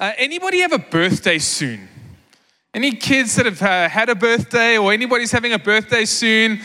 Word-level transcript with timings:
Uh, 0.00 0.12
anybody 0.16 0.60
have 0.60 0.70
a 0.70 0.78
birthday 0.78 1.40
soon? 1.40 1.88
Any 2.72 2.92
kids 2.92 3.34
that 3.34 3.46
have 3.46 3.60
uh, 3.60 3.88
had 3.88 4.08
a 4.08 4.14
birthday 4.14 4.78
or 4.78 4.92
anybody's 4.92 5.32
having 5.32 5.54
a 5.54 5.58
birthday 5.58 6.04
soon? 6.04 6.60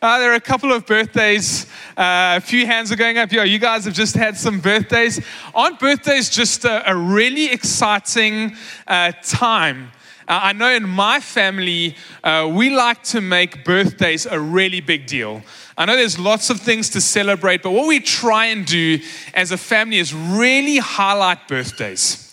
Uh, 0.00 0.18
there 0.18 0.32
are 0.32 0.36
a 0.36 0.40
couple 0.40 0.72
of 0.72 0.86
birthdays. 0.86 1.66
Uh, 1.98 2.38
a 2.38 2.40
few 2.40 2.64
hands 2.64 2.90
are 2.90 2.96
going 2.96 3.18
up. 3.18 3.30
Yeah, 3.30 3.42
you 3.42 3.58
guys 3.58 3.84
have 3.84 3.92
just 3.92 4.14
had 4.14 4.38
some 4.38 4.60
birthdays. 4.60 5.20
Aren't 5.54 5.78
birthdays 5.78 6.30
just 6.30 6.64
a, 6.64 6.90
a 6.90 6.96
really 6.96 7.52
exciting 7.52 8.56
uh, 8.86 9.12
time? 9.22 9.90
Uh, 10.26 10.40
I 10.44 10.52
know 10.54 10.70
in 10.70 10.88
my 10.88 11.20
family, 11.20 11.94
uh, 12.24 12.50
we 12.50 12.70
like 12.70 13.02
to 13.04 13.20
make 13.20 13.66
birthdays 13.66 14.24
a 14.24 14.40
really 14.40 14.80
big 14.80 15.06
deal. 15.06 15.42
I 15.76 15.84
know 15.84 15.94
there's 15.94 16.18
lots 16.18 16.48
of 16.48 16.58
things 16.58 16.88
to 16.90 17.02
celebrate, 17.02 17.62
but 17.62 17.72
what 17.72 17.86
we 17.86 18.00
try 18.00 18.46
and 18.46 18.64
do 18.64 18.98
as 19.34 19.52
a 19.52 19.58
family 19.58 19.98
is 19.98 20.14
really 20.14 20.78
highlight 20.78 21.48
birthdays. 21.48 22.27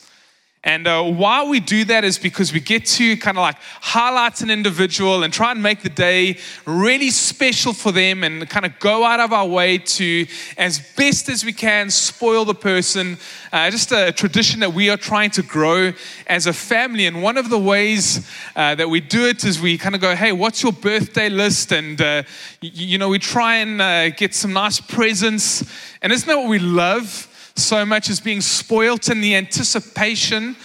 And 0.65 0.87
uh, 0.87 1.03
why 1.03 1.43
we 1.43 1.59
do 1.59 1.85
that 1.85 2.03
is 2.03 2.17
because 2.17 2.51
we 2.51 2.59
get 2.59 2.87
to 2.87 3.15
kind 3.17 3.37
of 3.37 3.43
like 3.43 3.57
highlight 3.81 4.41
an 4.41 4.49
individual 4.49 5.23
and 5.23 5.31
try 5.31 5.51
and 5.51 5.61
make 5.61 5.83
the 5.83 5.89
day 5.89 6.39
really 6.65 7.11
special 7.11 7.71
for 7.71 7.91
them 7.91 8.23
and 8.23 8.49
kind 8.49 8.65
of 8.65 8.79
go 8.79 9.03
out 9.03 9.19
of 9.19 9.31
our 9.31 9.45
way 9.45 9.77
to, 9.77 10.25
as 10.57 10.79
best 10.95 11.29
as 11.29 11.45
we 11.45 11.53
can, 11.53 11.91
spoil 11.91 12.45
the 12.45 12.55
person. 12.55 13.15
Uh, 13.53 13.69
just 13.69 13.91
a 13.91 14.11
tradition 14.11 14.59
that 14.59 14.73
we 14.73 14.89
are 14.89 14.97
trying 14.97 15.29
to 15.29 15.43
grow 15.43 15.93
as 16.25 16.47
a 16.47 16.53
family. 16.53 17.05
And 17.05 17.21
one 17.21 17.37
of 17.37 17.51
the 17.51 17.59
ways 17.59 18.27
uh, 18.55 18.73
that 18.73 18.89
we 18.89 19.01
do 19.01 19.27
it 19.27 19.43
is 19.45 19.61
we 19.61 19.77
kind 19.77 19.93
of 19.93 20.01
go, 20.01 20.15
hey, 20.15 20.31
what's 20.31 20.63
your 20.63 20.73
birthday 20.73 21.29
list? 21.29 21.73
And, 21.73 22.01
uh, 22.01 22.23
you, 22.61 22.97
know, 22.97 23.09
we 23.09 23.19
try 23.19 23.57
and 23.57 23.79
uh, 23.79 24.09
get 24.09 24.33
some 24.33 24.51
nice 24.51 24.79
presents. 24.79 25.63
And 26.01 26.11
isn't 26.11 26.27
that 26.27 26.37
what 26.37 26.49
we 26.49 26.57
love? 26.57 27.31
So 27.55 27.85
much 27.85 28.09
as 28.09 28.19
being 28.19 28.41
spoilt 28.41 29.09
in 29.09 29.21
the 29.21 29.33
anticipation 29.33 30.57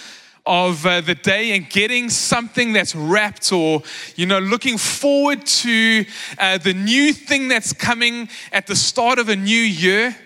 of 0.44 0.84
uh, 0.84 1.00
the 1.00 1.14
day 1.14 1.54
and 1.54 1.70
getting 1.70 2.08
something 2.08 2.72
that's 2.72 2.94
wrapped 2.96 3.52
or 3.52 3.82
you 4.16 4.26
know 4.26 4.40
looking 4.40 4.76
forward 4.76 5.46
to 5.46 6.04
uh, 6.38 6.58
the 6.58 6.74
new 6.74 7.12
thing 7.12 7.46
that's 7.46 7.72
coming 7.72 8.28
at 8.52 8.66
the 8.66 8.74
start 8.74 9.18
of 9.18 9.28
a 9.28 9.36
new 9.36 9.60
year 9.60 10.16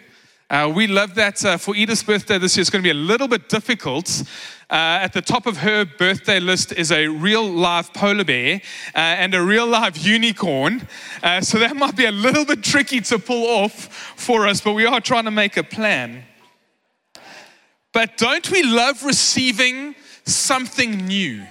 uh, 0.51 0.71
we 0.75 0.87
love 0.87 1.15
that 1.15 1.45
uh, 1.45 1.57
for 1.59 1.75
edith's 1.75 2.03
birthday 2.03 2.39
this 2.39 2.57
year 2.57 2.63
it's 2.63 2.71
going 2.71 2.83
to 2.83 2.87
be 2.87 2.91
a 2.91 2.95
little 2.95 3.29
bit 3.29 3.49
difficult 3.51 4.23
uh, 4.71 5.03
at 5.03 5.13
the 5.13 5.21
top 5.21 5.47
of 5.47 5.59
her 5.59 5.85
birthday 5.85 6.41
list 6.41 6.73
is 6.73 6.91
a 6.91 7.09
real 7.09 7.47
live 7.47 7.93
polar 7.93 8.25
bear 8.25 8.63
uh, 8.95 8.99
and 8.99 9.35
a 9.35 9.43
real 9.43 9.67
live 9.67 9.97
unicorn. 9.99 10.81
so 11.43 11.59
that 11.59 11.77
might 11.77 11.95
be 11.95 12.07
a 12.07 12.11
little 12.11 12.47
bit 12.47 12.63
tricky 12.63 13.01
to 13.01 13.19
pull 13.19 13.47
off 13.47 14.15
for 14.17 14.47
us, 14.47 14.63
but 14.63 14.73
we 14.73 14.87
are 14.87 15.03
trying 15.03 15.25
to 15.25 15.31
make 15.31 15.59
a 15.59 15.63
plan. 15.63 16.25
But 17.95 18.17
don't 18.17 18.51
we 18.51 18.65
love 18.65 19.05
receiving 19.05 19.95
something 20.25 21.07
new? 21.07 21.47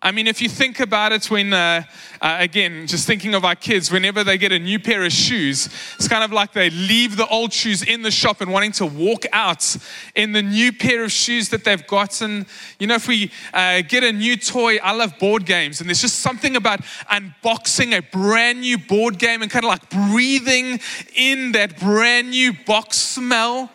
I 0.00 0.12
mean, 0.12 0.26
if 0.26 0.40
you 0.40 0.48
think 0.48 0.80
about 0.80 1.12
it, 1.12 1.30
when, 1.30 1.52
uh, 1.52 1.82
uh, 2.20 2.36
again, 2.40 2.86
just 2.86 3.06
thinking 3.06 3.34
of 3.34 3.44
our 3.44 3.54
kids, 3.54 3.90
whenever 3.90 4.24
they 4.24 4.38
get 4.38 4.50
a 4.50 4.58
new 4.58 4.78
pair 4.78 5.04
of 5.04 5.12
shoes, 5.12 5.68
it's 5.96 6.08
kind 6.08 6.24
of 6.24 6.32
like 6.32 6.52
they 6.52 6.70
leave 6.70 7.16
the 7.16 7.26
old 7.28 7.52
shoes 7.52 7.82
in 7.82 8.02
the 8.02 8.10
shop 8.10 8.40
and 8.40 8.50
wanting 8.50 8.72
to 8.72 8.86
walk 8.86 9.24
out 9.32 9.76
in 10.14 10.32
the 10.32 10.42
new 10.42 10.72
pair 10.72 11.04
of 11.04 11.12
shoes 11.12 11.50
that 11.50 11.64
they've 11.64 11.86
gotten. 11.86 12.46
You 12.78 12.86
know, 12.86 12.94
if 12.94 13.06
we 13.06 13.30
uh, 13.52 13.82
get 13.82 14.04
a 14.04 14.12
new 14.12 14.36
toy, 14.36 14.76
I 14.76 14.92
love 14.92 15.18
board 15.18 15.44
games, 15.44 15.80
and 15.80 15.88
there's 15.88 16.02
just 16.02 16.20
something 16.20 16.56
about 16.56 16.80
unboxing 17.10 17.96
a 17.96 18.00
brand 18.00 18.60
new 18.60 18.78
board 18.78 19.18
game 19.18 19.42
and 19.42 19.50
kind 19.50 19.64
of 19.64 19.68
like 19.68 19.88
breathing 19.90 20.80
in 21.14 21.52
that 21.52 21.78
brand 21.78 22.30
new 22.30 22.54
box 22.66 22.98
smell. 22.98 23.70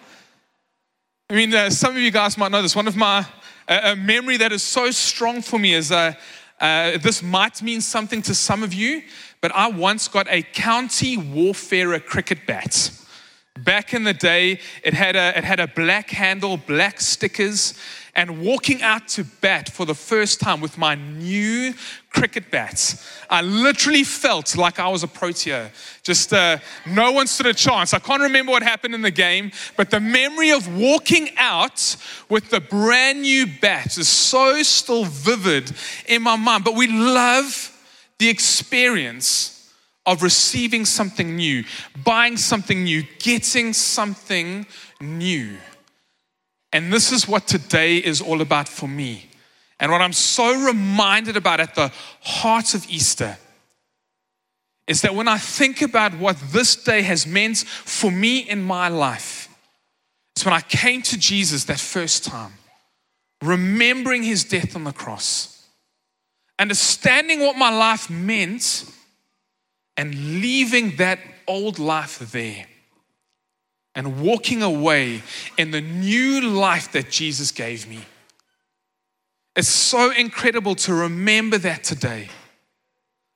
I 1.31 1.35
mean, 1.35 1.53
uh, 1.53 1.69
some 1.69 1.95
of 1.95 2.02
you 2.02 2.09
guys 2.09 2.39
might 2.39 2.49
know 2.52 2.63
this. 2.63 2.75
One 2.75 2.88
of 2.88 2.95
my 2.95 3.23
uh, 3.67 3.80
a 3.83 3.95
memory 3.95 4.38
that 4.38 4.52
is 4.52 4.63
so 4.63 4.89
strong 4.89 5.44
for 5.44 5.59
me 5.59 5.75
is 5.75 5.91
uh, 5.91 6.13
uh, 6.59 6.97
this 6.97 7.22
might 7.22 7.61
mean 7.61 7.81
something 7.81 8.23
to 8.23 8.33
some 8.33 8.63
of 8.63 8.73
you, 8.73 9.03
but 9.39 9.52
I 9.52 9.67
once 9.67 10.07
got 10.07 10.25
a 10.27 10.41
county 10.41 11.17
warfare 11.17 12.00
cricket 12.00 12.47
bat. 12.47 12.90
Back 13.59 13.94
in 13.94 14.06
the 14.06 14.13
day, 14.13 14.59
it 14.84 14.95
had 14.95 15.16
a, 15.16 15.38
it 15.38 15.44
had 15.44 15.59
a 15.59 15.67
black 15.67 16.09
handle, 16.09 16.57
black 16.57 17.00
stickers, 17.00 17.75
and 18.16 18.41
walking 18.41 18.81
out 18.81 19.07
to 19.09 19.23
bat 19.23 19.69
for 19.69 19.85
the 19.85 19.94
first 19.94 20.40
time 20.40 20.61
with 20.61 20.79
my 20.79 20.96
new 20.96 21.75
cricket 22.09 22.50
bats, 22.52 23.08
I 23.30 23.42
literally 23.42 24.03
felt 24.03 24.58
like 24.58 24.80
I 24.80 24.88
was 24.88 25.03
a 25.03 25.08
protea. 25.08 25.72
Just 26.03 26.34
uh, 26.34 26.58
no 26.86 27.12
one 27.12 27.28
stood 27.28 27.46
a 27.46 27.53
chance. 27.53 27.94
I 27.94 28.00
can't 28.00 28.22
remember 28.22 28.52
what 28.52 28.64
happened 28.64 28.96
in 28.96 29.02
the 29.02 29.12
game, 29.12 29.52
but 29.78 29.92
the 29.92 30.00
memory 30.00 30.52
of 30.52 30.68
walking 30.75 31.30
out 31.38 31.96
with 32.30 32.50
the 32.50 32.59
brand 32.59 33.22
new 33.22 33.46
bat 33.62 33.97
is 33.97 34.08
so 34.08 34.62
still 34.64 35.06
vivid 35.06 35.72
in 36.08 36.22
my 36.24 36.36
mind. 36.36 36.64
But 36.64 36.75
we 36.75 36.88
love 36.88 37.75
the 38.18 38.30
experience 38.30 39.72
of 40.06 40.24
receiving 40.24 40.86
something 40.86 41.36
new, 41.36 41.64
buying 42.03 42.38
something 42.38 42.84
new, 42.84 43.03
getting 43.20 43.74
something 43.74 44.66
new. 45.00 45.58
And 46.74 46.91
this 46.91 47.12
is 47.12 47.28
what 47.28 47.47
today 47.47 47.97
is 47.97 48.22
all 48.22 48.41
about 48.41 48.68
for 48.68 48.88
me. 48.88 49.28
And 49.79 49.91
what 49.91 50.01
I'm 50.01 50.13
so 50.13 50.66
reminded 50.66 51.38
about 51.38 51.59
at 51.59 51.75
the 51.75 51.91
heart 52.22 52.73
of 52.73 52.90
Easter 52.90 53.38
is 54.88 55.01
that 55.01 55.16
when 55.16 55.28
I 55.28 55.38
think 55.38 55.81
about 55.81 56.17
what 56.17 56.38
this 56.51 56.75
day 56.75 57.01
has 57.03 57.25
meant 57.25 57.59
for 57.59 58.12
me 58.12 58.40
in 58.40 58.63
my 58.63 58.90
life, 58.90 59.47
it's 60.35 60.44
when 60.44 60.53
I 60.53 60.62
came 60.62 61.01
to 61.03 61.17
Jesus 61.17 61.66
that 61.66 61.79
first 61.79 62.23
time, 62.23 62.53
remembering 63.41 64.23
his 64.23 64.44
death 64.44 64.75
on 64.75 64.84
the 64.84 64.91
cross, 64.91 65.67
understanding 66.57 67.40
what 67.40 67.56
my 67.56 67.69
life 67.69 68.09
meant, 68.09 68.85
and 69.96 70.41
leaving 70.41 70.96
that 70.96 71.19
old 71.47 71.78
life 71.78 72.19
there 72.31 72.66
and 73.96 74.22
walking 74.22 74.63
away 74.63 75.22
in 75.57 75.72
the 75.72 75.81
new 75.81 76.41
life 76.41 76.91
that 76.94 77.09
Jesus 77.09 77.51
gave 77.51 77.88
me. 77.88 78.00
It's 79.55 79.67
so 79.67 80.11
incredible 80.11 80.75
to 80.75 80.93
remember 80.93 81.57
that 81.57 81.83
today. 81.83 82.29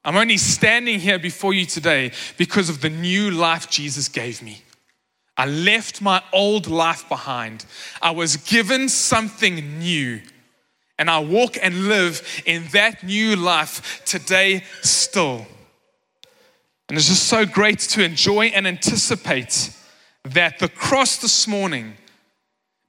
I'm 0.06 0.18
only 0.18 0.38
standing 0.38 1.00
here 1.00 1.20
before 1.20 1.54
you 1.54 1.66
today 1.66 2.12
because 2.38 2.70
of 2.70 2.82
the 2.82 2.90
new 2.90 3.32
life 3.32 3.70
Jesus 3.70 4.10
gave 4.10 4.42
me. 4.42 4.62
I 5.38 5.46
left 5.46 6.02
my 6.02 6.22
old 6.32 6.68
life 6.68 7.08
behind. 7.10 7.66
I 8.02 8.12
was 8.12 8.38
given 8.38 8.90
something 8.90 9.80
new. 9.80 10.22
And 11.00 11.10
I 11.10 11.20
walk 11.20 11.58
and 11.62 11.88
live 11.88 12.44
in 12.46 12.66
that 12.74 13.04
new 13.04 13.36
life 13.36 14.04
today 14.06 14.64
still. 14.82 15.48
And 16.88 16.98
it's 16.98 17.08
just 17.08 17.28
so 17.28 17.46
great 17.46 17.80
to 17.80 18.04
enjoy 18.04 18.48
and 18.48 18.68
anticipate 18.68 19.72
that 20.24 20.60
the 20.60 20.70
cross 20.70 21.18
this 21.18 21.48
morning 21.48 21.96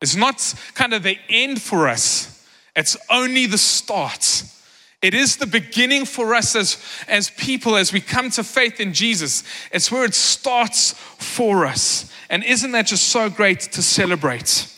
is 0.01 0.17
not 0.17 0.55
kind 0.75 0.93
of 0.93 1.03
the 1.03 1.19
end 1.31 1.63
for 1.63 1.89
us, 1.89 2.34
it's 2.77 2.97
only 3.11 3.47
the 3.47 3.59
start. 3.59 4.45
It 5.03 5.13
is 5.13 5.37
the 5.37 5.47
beginning 5.47 6.07
for 6.07 6.35
us 6.35 6.57
as, 6.57 6.79
as 7.09 7.31
people 7.31 7.77
as 7.77 7.93
we 7.93 8.01
come 8.01 8.31
to 8.31 8.43
faith 8.43 8.81
in 8.81 8.95
Jesus. 8.95 9.45
It's 9.71 9.93
where 9.93 10.05
it 10.05 10.15
starts 10.15 10.93
for 10.93 11.67
us. 11.67 12.11
And 12.31 12.43
isn't 12.43 12.73
that 12.73 12.87
just 12.87 13.09
so 13.09 13.29
great 13.29 13.61
to 13.61 13.83
celebrate? 13.83 14.71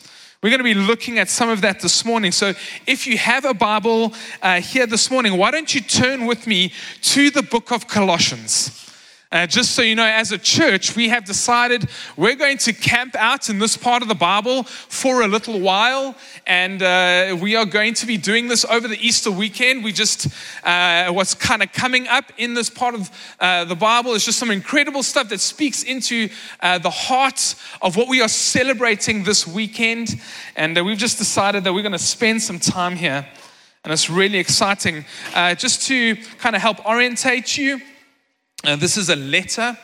We're 0.43 0.49
going 0.49 0.59
to 0.59 0.63
be 0.63 0.73
looking 0.73 1.17
at 1.17 1.29
some 1.29 1.49
of 1.49 1.61
that 1.61 1.79
this 1.79 2.05
morning. 2.05 2.31
So, 2.31 2.53
if 2.85 3.07
you 3.07 3.17
have 3.17 3.43
a 3.43 3.53
Bible 3.53 4.13
uh, 4.41 4.61
here 4.61 4.85
this 4.85 5.09
morning, 5.09 5.35
why 5.37 5.49
don't 5.49 5.73
you 5.73 5.81
turn 5.81 6.25
with 6.27 6.45
me 6.45 6.73
to 7.03 7.31
the 7.31 7.41
book 7.41 7.71
of 7.71 7.87
Colossians? 7.87 8.86
Uh, 9.29 9.45
just 9.45 9.71
so 9.71 9.81
you 9.81 9.93
know, 9.93 10.05
as 10.05 10.31
a 10.31 10.37
church, 10.37 10.95
we 10.95 11.09
have 11.09 11.25
decided 11.25 11.89
we're 12.15 12.33
going 12.33 12.57
to 12.57 12.71
camp 12.71 13.13
out 13.15 13.49
in 13.49 13.59
this 13.59 13.75
part 13.75 14.01
of 14.01 14.07
the 14.07 14.15
Bible 14.15 14.63
for 14.63 15.21
a 15.21 15.27
little 15.27 15.59
while, 15.59 16.15
and 16.45 16.81
uh, 16.81 17.35
we 17.41 17.53
are 17.53 17.65
going 17.65 17.93
to 17.93 18.05
be 18.05 18.15
doing 18.15 18.47
this 18.47 18.63
over 18.63 18.87
the 18.87 18.97
Easter 19.05 19.29
weekend. 19.29 19.83
We 19.83 19.91
just, 19.91 20.27
uh, 20.63 21.11
what's 21.11 21.33
kind 21.33 21.61
of 21.61 21.73
coming 21.73 22.07
up 22.07 22.31
in 22.37 22.53
this 22.53 22.69
part 22.69 22.95
of 22.95 23.11
uh, 23.41 23.65
the 23.65 23.75
Bible 23.75 24.13
is 24.13 24.23
just 24.23 24.39
some 24.39 24.49
incredible 24.49 25.03
stuff 25.03 25.27
that 25.27 25.41
speaks 25.41 25.83
into 25.83 26.29
uh, 26.61 26.77
the 26.77 26.89
heart 26.89 27.55
of 27.81 27.97
what 27.97 28.07
we 28.07 28.21
are 28.21 28.29
celebrating 28.29 29.25
this 29.25 29.45
weekend, 29.45 30.21
and 30.55 30.77
uh, 30.77 30.83
we've 30.85 30.97
just 30.97 31.17
decided 31.17 31.65
that 31.65 31.73
we're 31.73 31.81
going 31.81 31.91
to 31.91 31.99
spend 31.99 32.41
some 32.41 32.59
time 32.59 32.95
here, 32.95 33.27
and 33.83 33.91
it's 33.91 34.09
really 34.09 34.37
exciting. 34.37 35.03
just 35.57 35.85
to 35.87 36.15
kind 36.37 36.55
of 36.55 36.61
help 36.61 36.85
orientate 36.85 37.57
you. 37.57 37.81
Uh, 38.63 38.75
this 38.75 38.97
is 38.97 39.09
a 39.09 39.15
letter 39.15 39.77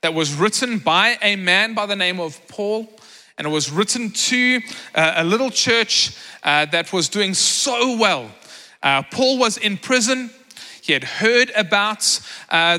that 0.00 0.14
was 0.14 0.34
written 0.34 0.78
by 0.78 1.18
a 1.20 1.36
man 1.36 1.74
by 1.74 1.84
the 1.84 1.94
name 1.94 2.18
of 2.18 2.40
Paul, 2.48 2.88
and 3.36 3.46
it 3.46 3.50
was 3.50 3.70
written 3.70 4.10
to 4.10 4.62
uh, 4.94 5.12
a 5.16 5.24
little 5.24 5.50
church 5.50 6.16
uh, 6.42 6.64
that 6.66 6.90
was 6.90 7.10
doing 7.10 7.34
so 7.34 7.98
well. 7.98 8.30
Paul 9.10 9.38
was 9.38 9.58
in 9.58 9.76
prison. 9.76 10.30
He 10.80 10.94
had 10.94 11.04
heard 11.04 11.50
about 11.54 12.20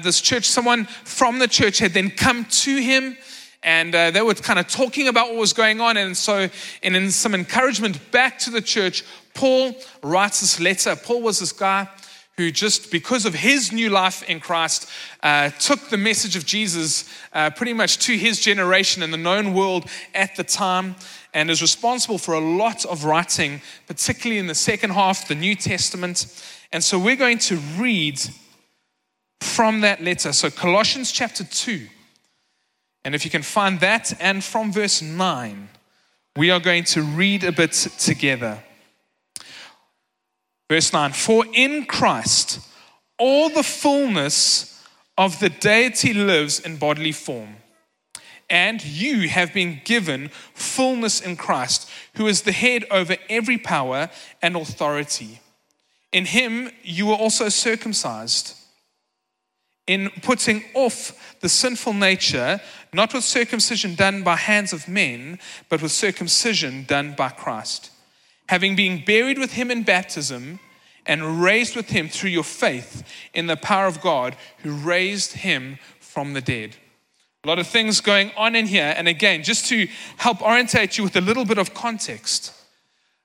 this 0.03 0.19
church. 0.19 0.45
Someone 0.45 0.86
from 0.86 1.39
the 1.39 1.48
church 1.48 1.77
had 1.77 1.94
then 1.94 2.09
come 2.09 2.45
to 2.45 2.77
him 2.77 3.15
and 3.62 3.95
uh, 3.95 4.12
they 4.12 4.21
were 4.21 4.36
kind 4.36 4.59
of 4.59 4.68
talking 4.68 5.07
about 5.07 5.30
what 5.30 5.38
was 5.38 5.51
going 5.51 5.81
on. 5.81 5.98
And 5.98 6.15
so, 6.15 6.48
and 6.83 6.95
in 6.95 7.09
some 7.09 7.33
encouragement 7.33 8.12
back 8.12 8.38
to 8.39 8.51
the 8.51 8.62
church, 8.62 9.03
Paul 9.33 9.75
writes 10.03 10.41
this 10.41 10.59
letter. 10.59 10.95
Paul 10.95 11.24
was 11.24 11.39
this 11.39 11.51
guy 11.51 11.88
who 12.37 12.51
just 12.51 12.91
because 12.91 13.25
of 13.25 13.33
his 13.33 13.71
new 13.71 13.89
life 13.89 14.21
in 14.29 14.39
Christ 14.39 14.89
uh, 15.23 15.49
took 15.51 15.89
the 15.89 15.97
message 15.97 16.35
of 16.35 16.45
Jesus 16.45 17.09
uh, 17.33 17.49
pretty 17.49 17.73
much 17.73 17.97
to 17.99 18.17
his 18.17 18.39
generation 18.39 19.01
and 19.01 19.13
the 19.13 19.17
known 19.17 19.53
world 19.53 19.89
at 20.13 20.35
the 20.35 20.43
time 20.43 20.95
and 21.33 21.49
is 21.49 21.61
responsible 21.61 22.17
for 22.17 22.33
a 22.33 22.39
lot 22.39 22.85
of 22.85 23.05
writing, 23.05 23.61
particularly 23.87 24.39
in 24.39 24.47
the 24.47 24.55
second 24.55 24.91
half 24.91 25.27
the 25.27 25.35
New 25.35 25.55
Testament. 25.55 26.25
And 26.71 26.83
so 26.83 26.99
we're 26.99 27.15
going 27.15 27.39
to 27.39 27.57
read 27.77 28.19
from 29.41 29.81
that 29.81 30.03
letter. 30.03 30.33
So, 30.33 30.49
Colossians 30.49 31.11
chapter 31.11 31.43
2. 31.43 31.88
And 33.03 33.13
if 33.13 33.23
you 33.23 33.31
can 33.31 33.43
find 33.43 33.79
that, 33.81 34.13
and 34.19 34.43
from 34.43 34.71
verse 34.71 35.01
9, 35.01 35.69
we 36.35 36.49
are 36.51 36.59
going 36.59 36.83
to 36.85 37.01
read 37.01 37.43
a 37.43 37.51
bit 37.51 37.71
together. 37.71 38.63
Verse 40.69 40.91
9 40.91 41.13
For 41.13 41.45
in 41.53 41.85
Christ 41.85 42.59
all 43.17 43.50
the 43.50 43.63
fullness 43.63 44.83
of 45.17 45.39
the 45.39 45.50
deity 45.50 46.13
lives 46.13 46.59
in 46.59 46.77
bodily 46.77 47.12
form. 47.12 47.57
And 48.50 48.83
you 48.85 49.27
have 49.29 49.53
been 49.53 49.81
given 49.85 50.29
fullness 50.53 51.19
in 51.19 51.35
Christ, 51.35 51.89
who 52.15 52.27
is 52.27 52.44
the 52.44 52.51
head 52.51 52.85
over 52.91 53.17
every 53.27 53.57
power 53.57 54.09
and 54.41 54.56
authority. 54.56 55.39
In 56.12 56.25
him 56.25 56.69
you 56.83 57.07
were 57.07 57.15
also 57.15 57.50
circumcised 57.50 58.56
in 59.88 60.09
putting 60.21 60.63
off 60.73 61.38
the 61.41 61.50
sinful 61.50 61.94
nature, 61.94 62.59
not 62.94 63.13
with 63.13 63.23
circumcision 63.23 63.95
done 63.95 64.23
by 64.23 64.35
hands 64.35 64.73
of 64.73 64.88
men, 64.88 65.39
but 65.69 65.81
with 65.81 65.91
circumcision 65.91 66.85
done 66.85 67.13
by 67.15 67.29
Christ. 67.29 67.91
Having 68.47 68.75
been 68.75 69.03
buried 69.03 69.39
with 69.39 69.53
him 69.53 69.71
in 69.71 69.83
baptism 69.83 70.59
and 71.06 71.42
raised 71.42 71.75
with 71.75 71.89
him 71.89 72.09
through 72.09 72.31
your 72.31 72.44
faith 72.44 73.03
in 73.33 73.47
the 73.47 73.57
power 73.57 73.88
of 73.88 74.01
God 74.01 74.36
who 74.59 74.71
raised 74.71 75.33
him 75.33 75.77
from 76.00 76.33
the 76.33 76.42
dead. 76.42 76.75
A 77.44 77.47
lot 77.47 77.59
of 77.59 77.68
things 77.68 78.01
going 78.01 78.31
on 78.36 78.56
in 78.56 78.65
here. 78.65 78.94
And 78.97 79.07
again, 79.07 79.44
just 79.44 79.68
to 79.68 79.88
help 80.18 80.42
orientate 80.42 80.97
you 80.97 81.03
with 81.03 81.15
a 81.15 81.21
little 81.21 81.45
bit 81.45 81.59
of 81.59 81.75
context, 81.75 82.53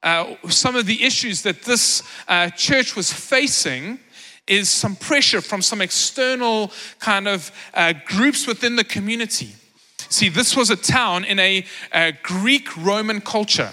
uh, 0.02 0.34
some 0.49 0.76
of 0.76 0.87
the 0.87 1.05
issues 1.05 1.43
that 1.43 1.62
this 1.62 2.02
uh, 2.28 2.50
church 2.50 2.96
was 2.96 3.12
facing 3.12 3.99
is 4.46 4.69
some 4.69 4.96
pressure 4.96 5.40
from 5.40 5.62
some 5.62 5.81
external 5.81 6.70
kind 6.99 7.28
of 7.28 7.52
uh, 7.73 7.94
groups 8.05 8.46
within 8.46 8.76
the 8.76 8.84
community. 8.84 9.55
See, 10.08 10.28
this 10.28 10.56
was 10.56 10.70
a 10.70 10.76
town 10.76 11.25
in 11.25 11.38
a, 11.38 11.64
a 11.93 12.12
Greek 12.23 12.76
Roman 12.76 13.20
culture. 13.20 13.73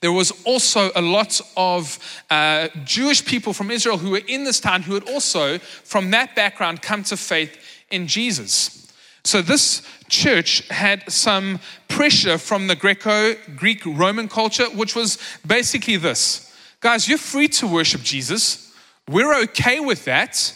There 0.00 0.12
was 0.12 0.30
also 0.44 0.90
a 0.94 1.00
lot 1.00 1.40
of 1.56 1.98
uh, 2.30 2.68
Jewish 2.84 3.24
people 3.24 3.52
from 3.52 3.70
Israel 3.70 3.98
who 3.98 4.10
were 4.10 4.22
in 4.26 4.44
this 4.44 4.60
town 4.60 4.82
who 4.82 4.94
had 4.94 5.08
also, 5.08 5.58
from 5.58 6.10
that 6.10 6.34
background, 6.34 6.82
come 6.82 7.02
to 7.04 7.16
faith 7.16 7.56
in 7.90 8.06
Jesus. 8.06 8.92
So 9.24 9.42
this 9.42 9.82
church 10.08 10.66
had 10.68 11.10
some 11.10 11.58
pressure 11.88 12.38
from 12.38 12.68
the 12.68 12.76
Greco 12.76 13.34
Greek 13.56 13.84
Roman 13.84 14.28
culture, 14.28 14.66
which 14.66 14.94
was 14.94 15.18
basically 15.46 15.96
this 15.96 16.42
guys, 16.80 17.08
you're 17.08 17.18
free 17.18 17.48
to 17.48 17.66
worship 17.66 18.02
Jesus. 18.02 18.72
We're 19.08 19.34
okay 19.42 19.80
with 19.80 20.04
that, 20.04 20.54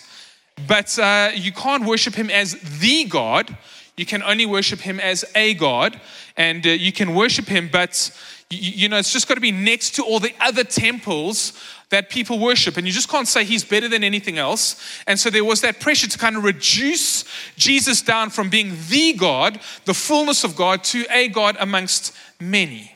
but 0.69 0.96
uh, 0.98 1.31
you 1.34 1.50
can't 1.50 1.84
worship 1.84 2.14
him 2.14 2.31
as 2.31 2.52
the 2.81 3.04
God. 3.04 3.56
You 3.96 4.06
can 4.06 4.22
only 4.22 4.46
worship 4.46 4.81
him 4.81 5.00
as 5.00 5.25
a 5.34 5.54
God, 5.54 6.00
and 6.37 6.64
uh, 6.64 6.70
you 6.70 6.92
can 6.92 7.14
worship 7.14 7.46
him, 7.48 7.69
but 7.72 8.10
you, 8.50 8.88
know, 8.88 8.99
it's 8.99 9.12
just 9.12 9.29
got 9.29 9.35
to 9.35 9.41
be 9.41 9.52
next 9.52 9.94
to 9.94 10.02
all 10.02 10.19
the 10.19 10.35
other 10.41 10.64
temples 10.64 11.52
that 11.91 12.11
people 12.11 12.38
worship. 12.38 12.76
And 12.76 12.87
you 12.87 12.93
just 12.93 13.08
can't 13.08 13.29
say 13.29 13.44
he's 13.44 13.64
better 13.64 13.88
than 13.88 14.02
anything 14.02 14.38
else. 14.38 14.81
And 15.06 15.19
so 15.19 15.31
there 15.31 15.44
was 15.44 15.61
that 15.61 15.81
pressure 15.81 16.08
to 16.08 16.19
kind 16.19 16.37
of 16.37 16.44
reduce 16.44 17.25
Jesus 17.56 18.02
down 18.02 18.31
from 18.31 18.50
being 18.50 18.76
the 18.88 19.12
God, 19.12 19.61
the 19.85 19.94
fullness 19.94 20.44
of 20.44 20.56
God, 20.56 20.85
to 20.85 21.05
a 21.11 21.29
God 21.29 21.56
amongst 21.61 22.12
many 22.41 22.93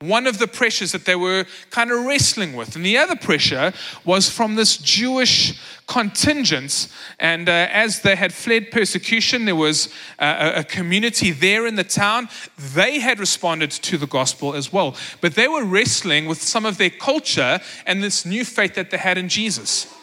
one 0.00 0.26
of 0.26 0.38
the 0.38 0.46
pressures 0.46 0.92
that 0.92 1.06
they 1.06 1.16
were 1.16 1.46
kind 1.70 1.90
of 1.90 2.04
wrestling 2.04 2.52
with. 2.52 2.76
And 2.76 2.84
the 2.84 2.98
other 2.98 3.16
pressure 3.16 3.72
was 4.04 4.28
from 4.28 4.54
this 4.54 4.76
Jewish 4.76 5.58
contingent. 5.86 6.88
And 7.18 7.48
uh, 7.48 7.68
as 7.70 8.02
they 8.02 8.14
had 8.14 8.34
fled 8.34 8.70
persecution, 8.70 9.46
there 9.46 9.56
was 9.56 9.88
uh, 10.18 10.52
a 10.56 10.64
community 10.64 11.30
there 11.30 11.66
in 11.66 11.76
the 11.76 11.84
town. 11.84 12.28
They 12.74 12.98
had 12.98 13.18
responded 13.18 13.70
to 13.70 13.96
the 13.96 14.06
gospel 14.06 14.54
as 14.54 14.70
well. 14.70 14.96
But 15.22 15.34
they 15.34 15.48
were 15.48 15.64
wrestling 15.64 16.26
with 16.26 16.42
some 16.42 16.66
of 16.66 16.76
their 16.76 16.90
culture 16.90 17.58
and 17.86 18.02
this 18.02 18.26
new 18.26 18.44
faith 18.44 18.74
that 18.74 18.90
they 18.90 18.98
had 18.98 19.16
in 19.16 19.30
Jesus 19.30 19.95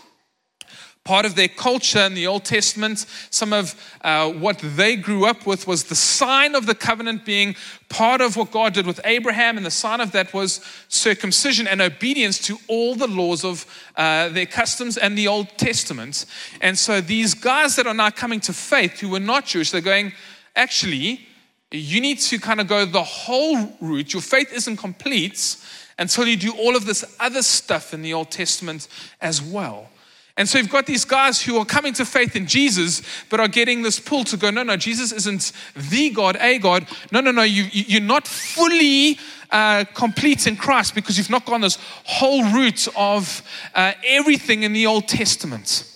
part 1.04 1.26
of 1.26 1.36
their 1.36 1.50
culture 1.50 2.00
in 2.00 2.14
the 2.14 2.28
Old 2.28 2.46
Testament, 2.46 3.06
some 3.30 3.52
of 3.52 3.76
uh, 4.02 4.32
what 4.32 4.60
they 4.60 4.96
grew 4.96 5.26
up 5.26 5.46
with 5.46 5.68
was 5.68 5.84
the 5.84 5.96
sign 5.96 6.56
of 6.56 6.66
the 6.66 6.76
covenant 6.76 7.26
being 7.26 7.56
part 7.90 8.22
of 8.22 8.38
what 8.38 8.52
God 8.52 8.74
did 8.74 8.88
with 8.88 9.02
Abraham, 9.04 9.58
and 9.58 9.66
the 9.66 9.72
sign 9.72 10.00
of 10.00 10.14
that 10.14 10.34
was 10.34 10.62
circumcision 10.88 11.68
and 11.68 11.82
obedience 11.82 12.40
to 12.40 12.58
all 12.68 12.96
the 12.96 13.08
laws 13.08 13.44
of 13.44 13.66
uh, 13.98 14.30
their 14.30 14.46
customs 14.46 14.98
and 14.98 15.18
the 15.18 15.28
Old 15.28 15.50
Testament. 15.58 16.26
And 16.62 16.80
so 16.80 17.02
these 17.02 17.34
guys 17.34 17.76
that 17.76 17.86
are 17.86 17.94
now 17.94 18.10
coming 18.10 18.40
to 18.42 18.54
faith 18.54 19.00
who 19.02 19.10
were 19.10 19.20
not 19.20 19.46
Jewish, 19.46 19.72
they're 19.72 19.82
going, 19.82 20.14
actually, 20.56 21.28
you 21.70 22.00
need 22.00 22.20
to 22.20 22.40
kind 22.40 22.62
of 22.62 22.68
go 22.68 22.86
the 22.86 23.04
whole 23.04 23.76
route. 23.82 24.14
Your 24.14 24.22
faith 24.22 24.54
isn't 24.54 24.78
complete 24.78 25.58
until 26.00 26.28
you 26.28 26.38
do 26.38 26.54
all 26.54 26.76
of 26.76 26.86
this 26.86 27.04
other 27.20 27.42
stuff 27.42 27.94
in 27.94 28.02
the 28.02 28.14
Old 28.14 28.32
Testament 28.32 28.88
as 29.20 29.42
well. 29.42 29.90
And 30.36 30.50
so 30.50 30.58
you've 30.58 30.70
got 30.70 30.88
these 30.88 31.06
guys 31.06 31.42
who 31.42 31.58
are 31.58 31.66
coming 31.66 31.94
to 31.94 32.06
faith 32.06 32.36
in 32.36 32.48
Jesus, 32.48 33.04
but 33.30 33.40
are 33.40 33.48
getting 33.48 33.84
this 33.84 34.00
pull 34.00 34.24
to 34.26 34.38
go, 34.38 34.50
no, 34.50 34.64
no, 34.64 34.76
Jesus 34.76 35.12
isn't 35.12 35.52
the 35.76 36.10
God, 36.10 36.38
a 36.40 36.58
God. 36.58 36.88
No, 37.12 37.22
no, 37.22 37.30
no, 37.30 37.44
you, 37.44 37.66
you're 37.72 38.02
not 38.02 38.28
fully 38.28 39.20
uh, 39.52 39.86
complete 39.94 40.48
in 40.48 40.56
Christ 40.56 40.96
because 40.96 41.20
you've 41.20 41.30
not 41.30 41.46
gone 41.46 41.62
this 41.62 41.78
whole 42.06 42.44
route 42.46 42.88
of 42.96 43.44
uh, 43.76 43.94
everything 44.04 44.64
in 44.64 44.74
the 44.74 44.88
Old 44.88 45.08
Testament. 45.08 45.88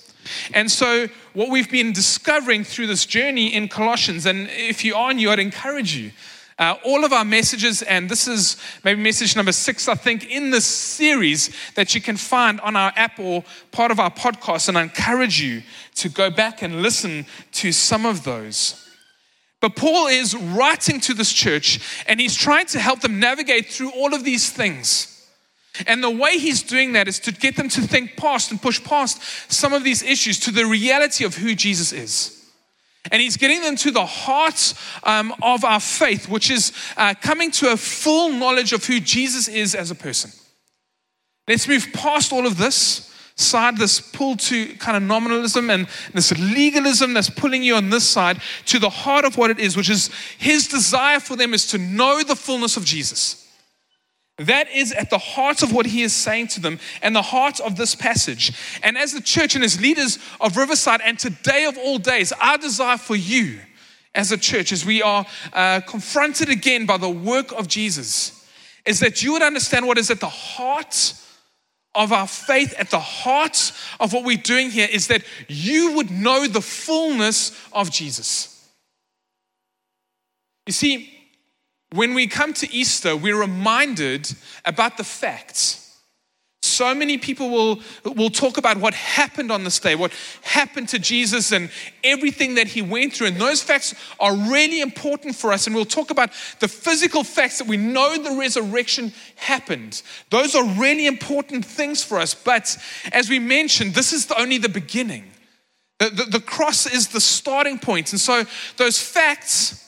And 0.53 0.69
so, 0.69 1.07
what 1.33 1.49
we've 1.49 1.71
been 1.71 1.93
discovering 1.93 2.63
through 2.63 2.87
this 2.87 3.05
journey 3.05 3.53
in 3.55 3.69
Colossians, 3.69 4.25
and 4.25 4.49
if 4.51 4.83
you 4.83 4.93
are 4.95 5.13
new, 5.13 5.31
I'd 5.31 5.39
encourage 5.39 5.95
you 5.95 6.11
uh, 6.59 6.75
all 6.83 7.05
of 7.05 7.13
our 7.13 7.25
messages, 7.25 7.83
and 7.83 8.09
this 8.09 8.27
is 8.27 8.57
maybe 8.83 9.01
message 9.01 9.35
number 9.35 9.51
six, 9.51 9.87
I 9.87 9.93
think, 9.93 10.29
in 10.29 10.49
this 10.49 10.65
series 10.65 11.51
that 11.75 11.93
you 11.93 12.01
can 12.01 12.17
find 12.17 12.59
on 12.61 12.75
our 12.75 12.91
app 12.95 13.19
or 13.19 13.43
part 13.71 13.91
of 13.91 13.99
our 13.99 14.09
podcast. 14.09 14.67
And 14.67 14.77
I 14.77 14.83
encourage 14.83 15.39
you 15.39 15.61
to 15.95 16.09
go 16.09 16.31
back 16.31 16.63
and 16.63 16.81
listen 16.81 17.27
to 17.53 17.71
some 17.71 18.05
of 18.05 18.23
those. 18.23 18.83
But 19.59 19.75
Paul 19.75 20.07
is 20.07 20.35
writing 20.35 20.99
to 21.01 21.13
this 21.13 21.33
church 21.33 21.79
and 22.07 22.19
he's 22.19 22.35
trying 22.35 22.67
to 22.67 22.79
help 22.79 23.01
them 23.01 23.19
navigate 23.19 23.67
through 23.67 23.91
all 23.91 24.13
of 24.13 24.23
these 24.23 24.49
things. 24.51 25.13
And 25.85 26.03
the 26.03 26.09
way 26.09 26.37
he's 26.37 26.63
doing 26.63 26.93
that 26.93 27.07
is 27.07 27.19
to 27.21 27.31
get 27.31 27.55
them 27.55 27.69
to 27.69 27.81
think 27.81 28.17
past 28.17 28.49
and 28.51 28.61
push 28.61 28.83
past 28.83 29.21
some 29.51 29.73
of 29.73 29.83
these 29.83 30.01
issues 30.01 30.39
to 30.41 30.51
the 30.51 30.65
reality 30.65 31.23
of 31.23 31.35
who 31.35 31.53
Jesus 31.53 31.93
is. 31.93 32.36
And 33.11 33.21
he's 33.21 33.37
getting 33.37 33.61
them 33.61 33.75
to 33.77 33.91
the 33.91 34.05
heart 34.05 34.73
um, 35.03 35.33
of 35.41 35.63
our 35.63 35.79
faith, 35.79 36.29
which 36.29 36.49
is 36.49 36.71
uh, 36.95 37.13
coming 37.21 37.51
to 37.51 37.71
a 37.71 37.77
full 37.77 38.31
knowledge 38.31 38.73
of 38.73 38.85
who 38.85 38.99
Jesus 38.99 39.47
is 39.47 39.75
as 39.75 39.91
a 39.91 39.95
person. 39.95 40.31
Let's 41.47 41.67
move 41.67 41.87
past 41.93 42.33
all 42.33 42.45
of 42.45 42.57
this 42.57 43.13
side, 43.35 43.77
this 43.77 44.01
pull 44.01 44.35
to 44.35 44.75
kind 44.75 44.97
of 44.97 45.03
nominalism 45.03 45.69
and 45.69 45.87
this 46.13 46.37
legalism 46.37 47.13
that's 47.13 47.29
pulling 47.29 47.63
you 47.63 47.75
on 47.75 47.89
this 47.89 48.03
side, 48.03 48.41
to 48.65 48.79
the 48.79 48.89
heart 48.89 49.25
of 49.25 49.37
what 49.37 49.51
it 49.51 49.59
is, 49.59 49.77
which 49.77 49.89
is 49.89 50.09
his 50.37 50.67
desire 50.67 51.19
for 51.19 51.35
them 51.35 51.53
is 51.53 51.67
to 51.67 51.77
know 51.77 52.23
the 52.23 52.35
fullness 52.35 52.77
of 52.77 52.83
Jesus. 52.83 53.46
That 54.37 54.69
is 54.69 54.91
at 54.91 55.09
the 55.09 55.17
heart 55.17 55.63
of 55.63 55.73
what 55.73 55.87
he 55.87 56.03
is 56.03 56.13
saying 56.13 56.49
to 56.49 56.59
them 56.59 56.79
and 57.01 57.15
the 57.15 57.23
heart 57.23 57.59
of 57.59 57.75
this 57.75 57.95
passage. 57.95 58.53
And 58.83 58.95
as 58.95 59.11
the 59.11 59.21
church 59.21 59.55
and 59.55 59.63
as 59.63 59.81
leaders 59.81 60.19
of 60.39 60.57
Riverside, 60.57 61.01
and 61.03 61.17
today 61.17 61.65
of 61.65 61.75
all 61.77 61.97
days, 61.97 62.31
our 62.33 62.59
desire 62.59 62.97
for 62.97 63.15
you 63.15 63.59
as 64.13 64.31
a 64.31 64.37
church, 64.37 64.71
as 64.71 64.85
we 64.85 65.01
are 65.01 65.25
uh, 65.53 65.81
confronted 65.81 66.49
again 66.49 66.85
by 66.85 66.97
the 66.97 67.09
work 67.09 67.51
of 67.51 67.67
Jesus, 67.67 68.47
is 68.85 68.99
that 68.99 69.23
you 69.23 69.33
would 69.33 69.41
understand 69.41 69.87
what 69.87 69.97
is 69.97 70.11
at 70.11 70.19
the 70.19 70.29
heart 70.29 71.13
of 71.95 72.13
our 72.13 72.27
faith, 72.27 72.75
at 72.77 72.91
the 72.91 72.99
heart 72.99 73.71
of 73.99 74.13
what 74.13 74.23
we're 74.23 74.37
doing 74.37 74.69
here, 74.69 74.87
is 74.91 75.07
that 75.07 75.23
you 75.47 75.93
would 75.93 76.11
know 76.11 76.47
the 76.47 76.61
fullness 76.61 77.59
of 77.73 77.89
Jesus. 77.89 78.69
You 80.67 80.73
see, 80.73 81.16
when 81.91 82.13
we 82.13 82.27
come 82.27 82.53
to 82.53 82.73
Easter, 82.73 83.15
we're 83.15 83.39
reminded 83.39 84.33
about 84.65 84.97
the 84.97 85.03
facts. 85.03 85.87
so 86.77 86.93
many 86.93 87.17
people 87.17 87.49
will, 87.49 87.79
will 88.03 88.29
talk 88.29 88.57
about 88.57 88.77
what 88.77 88.93
happened 88.93 89.51
on 89.51 89.63
this 89.63 89.79
day, 89.79 89.95
what 89.95 90.11
happened 90.43 90.89
to 90.89 90.99
Jesus, 90.99 91.51
and 91.51 91.69
everything 92.03 92.55
that 92.55 92.67
he 92.67 92.81
went 92.81 93.13
through. 93.13 93.27
And 93.27 93.37
those 93.37 93.63
facts 93.63 93.95
are 94.19 94.35
really 94.35 94.81
important 94.81 95.35
for 95.35 95.51
us. 95.51 95.65
And 95.65 95.75
we'll 95.75 95.85
talk 95.85 96.11
about 96.11 96.29
the 96.59 96.67
physical 96.67 97.23
facts 97.23 97.57
that 97.57 97.67
we 97.67 97.77
know 97.77 98.17
the 98.17 98.37
resurrection 98.37 99.11
happened. 99.35 100.01
Those 100.29 100.55
are 100.55 100.65
really 100.65 101.07
important 101.07 101.65
things 101.65 102.03
for 102.03 102.19
us. 102.19 102.35
But 102.35 102.77
as 103.11 103.29
we 103.29 103.39
mentioned, 103.39 103.95
this 103.95 104.13
is 104.13 104.27
the, 104.27 104.39
only 104.39 104.59
the 104.59 104.69
beginning. 104.69 105.23
The, 105.99 106.09
the, 106.09 106.23
the 106.25 106.39
cross 106.39 106.85
is 106.85 107.07
the 107.07 107.21
starting 107.21 107.79
point. 107.79 108.11
And 108.11 108.21
so 108.21 108.43
those 108.77 108.99
facts, 109.01 109.83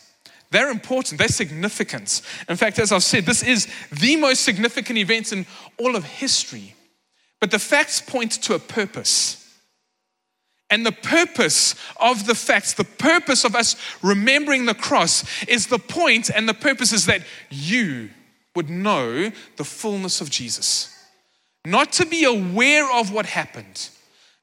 they're 0.52 0.72
important, 0.72 1.20
they're 1.20 1.28
significant. 1.28 2.22
In 2.48 2.56
fact, 2.56 2.80
as 2.80 2.92
I've 2.92 3.04
said, 3.04 3.26
this 3.26 3.44
is 3.44 3.68
the 3.92 4.16
most 4.16 4.42
significant 4.44 4.98
event 4.98 5.32
in 5.32 5.46
all 5.78 5.96
of 5.96 6.04
history. 6.04 6.74
But 7.40 7.52
the 7.52 7.60
facts 7.60 8.02
point 8.02 8.32
to 8.44 8.56
a 8.56 8.60
purpose. 8.60 9.36
And 10.72 10.86
the 10.86 10.92
purpose 10.92 11.76
of 12.00 12.28
the 12.28 12.36
facts, 12.36 12.74
the 12.74 12.84
purpose 12.84 13.44
of 13.44 13.56
us 13.56 13.76
remembering 14.04 14.66
the 14.66 14.76
cross 14.76 15.24
is 15.46 15.68
the 15.68 15.80
point, 15.80 16.30
and 16.30 16.48
the 16.48 16.54
purpose 16.54 16.94
is 16.94 17.08
that 17.08 17.22
you 17.50 18.10
would 18.56 18.70
know 18.70 19.32
the 19.58 19.64
fullness 19.64 20.22
of 20.22 20.30
Jesus. 20.30 20.96
Not 21.66 21.92
to 21.94 22.06
be 22.06 22.24
aware 22.24 22.92
of 22.92 23.12
what 23.12 23.26
happened, 23.26 23.90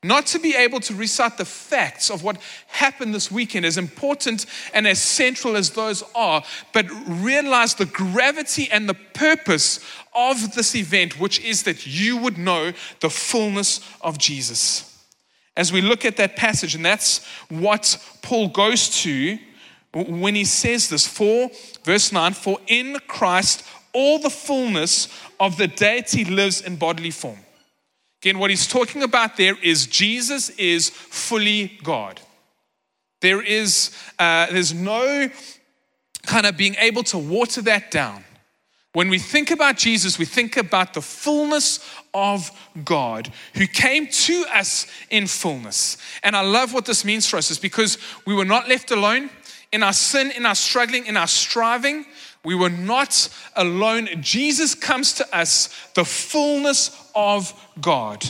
not 0.06 0.26
to 0.26 0.38
be 0.38 0.54
able 0.54 0.80
to 0.80 0.94
recite 0.94 1.38
the 1.38 1.44
facts 1.44 2.10
of 2.10 2.22
what 2.22 2.38
happened 2.68 3.14
this 3.14 3.30
weekend, 3.30 3.66
as 3.66 3.78
important 3.78 4.46
and 4.72 4.86
as 4.86 5.00
central 5.00 5.56
as 5.56 5.70
those 5.70 6.02
are, 6.14 6.42
but 6.72 6.86
realize 7.06 7.74
the 7.74 7.86
gravity 7.86 8.68
and 8.70 8.88
the 8.88 8.94
purpose 9.14 9.80
of 10.14 10.54
this 10.54 10.74
event, 10.74 11.18
which 11.20 11.40
is 11.40 11.64
that 11.64 11.86
you 11.86 12.16
would 12.16 12.38
know 12.38 12.72
the 13.00 13.10
fullness 13.10 13.80
of 14.00 14.18
Jesus. 14.18 14.92
As 15.56 15.72
we 15.72 15.80
look 15.80 16.04
at 16.04 16.16
that 16.18 16.36
passage, 16.36 16.74
and 16.74 16.84
that's 16.84 17.24
what 17.48 17.98
Paul 18.22 18.48
goes 18.48 19.02
to 19.02 19.38
when 19.94 20.34
he 20.34 20.44
says 20.44 20.90
this, 20.90 21.06
for 21.06 21.50
verse 21.84 22.12
9, 22.12 22.34
for 22.34 22.58
in 22.66 22.98
Christ 23.06 23.64
all 23.94 24.18
the 24.18 24.28
fullness 24.28 25.08
of 25.40 25.56
the 25.56 25.66
deity 25.66 26.24
lives 26.26 26.60
in 26.60 26.76
bodily 26.76 27.10
form. 27.10 27.38
Again, 28.22 28.38
what 28.38 28.50
he's 28.50 28.66
talking 28.66 29.02
about 29.02 29.36
there 29.36 29.56
is 29.62 29.86
Jesus 29.86 30.50
is 30.50 30.90
fully 30.90 31.78
God. 31.82 32.20
There 33.20 33.42
is 33.42 33.90
uh, 34.18 34.46
there's 34.50 34.74
no 34.74 35.30
kind 36.24 36.46
of 36.46 36.56
being 36.56 36.76
able 36.78 37.02
to 37.04 37.18
water 37.18 37.62
that 37.62 37.90
down. 37.90 38.24
When 38.92 39.10
we 39.10 39.18
think 39.18 39.50
about 39.50 39.76
Jesus, 39.76 40.18
we 40.18 40.24
think 40.24 40.56
about 40.56 40.94
the 40.94 41.02
fullness 41.02 41.80
of 42.14 42.50
God 42.82 43.30
who 43.54 43.66
came 43.66 44.06
to 44.06 44.44
us 44.50 44.86
in 45.10 45.26
fullness. 45.26 45.98
And 46.22 46.34
I 46.34 46.40
love 46.40 46.72
what 46.72 46.86
this 46.86 47.04
means 47.04 47.28
for 47.28 47.36
us 47.36 47.50
is 47.50 47.58
because 47.58 47.98
we 48.26 48.34
were 48.34 48.46
not 48.46 48.70
left 48.70 48.90
alone 48.90 49.28
in 49.70 49.82
our 49.82 49.92
sin, 49.92 50.30
in 50.30 50.46
our 50.46 50.54
struggling, 50.54 51.04
in 51.04 51.18
our 51.18 51.26
striving. 51.26 52.06
We 52.46 52.54
were 52.54 52.70
not 52.70 53.28
alone. 53.56 54.08
Jesus 54.20 54.76
comes 54.76 55.14
to 55.14 55.36
us, 55.36 55.68
the 55.94 56.04
fullness 56.04 57.10
of 57.12 57.52
God. 57.80 58.24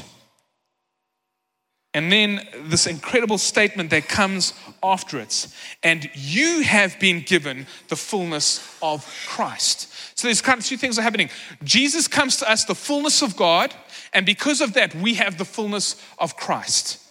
And 1.93 2.11
then 2.11 2.41
this 2.65 2.87
incredible 2.87 3.37
statement 3.37 3.91
that 3.91 4.09
comes 4.09 4.55
after 4.83 5.19
it. 5.19 5.49
And 5.83 6.09
you 6.15 6.63
have 6.63 6.99
been 6.99 7.21
given 7.21 7.67
the 7.89 7.97
fullness 7.97 8.67
of 8.81 9.05
Christ. 9.29 9.93
So 10.19 10.29
there's 10.29 10.41
kind 10.41 10.61
of 10.61 10.65
two 10.65 10.79
things 10.79 10.99
are 10.99 11.03
happening. 11.03 11.29
Jesus 11.63 12.09
comes 12.09 12.39
to 12.39 12.51
us, 12.51 12.65
the 12.65 12.75
fullness 12.75 13.21
of 13.21 13.37
God, 13.37 13.75
and 14.15 14.25
because 14.25 14.63
of 14.63 14.73
that, 14.73 14.95
we 14.95 15.13
have 15.17 15.37
the 15.37 15.45
fullness 15.45 16.03
of 16.19 16.39
Christ. 16.39 17.03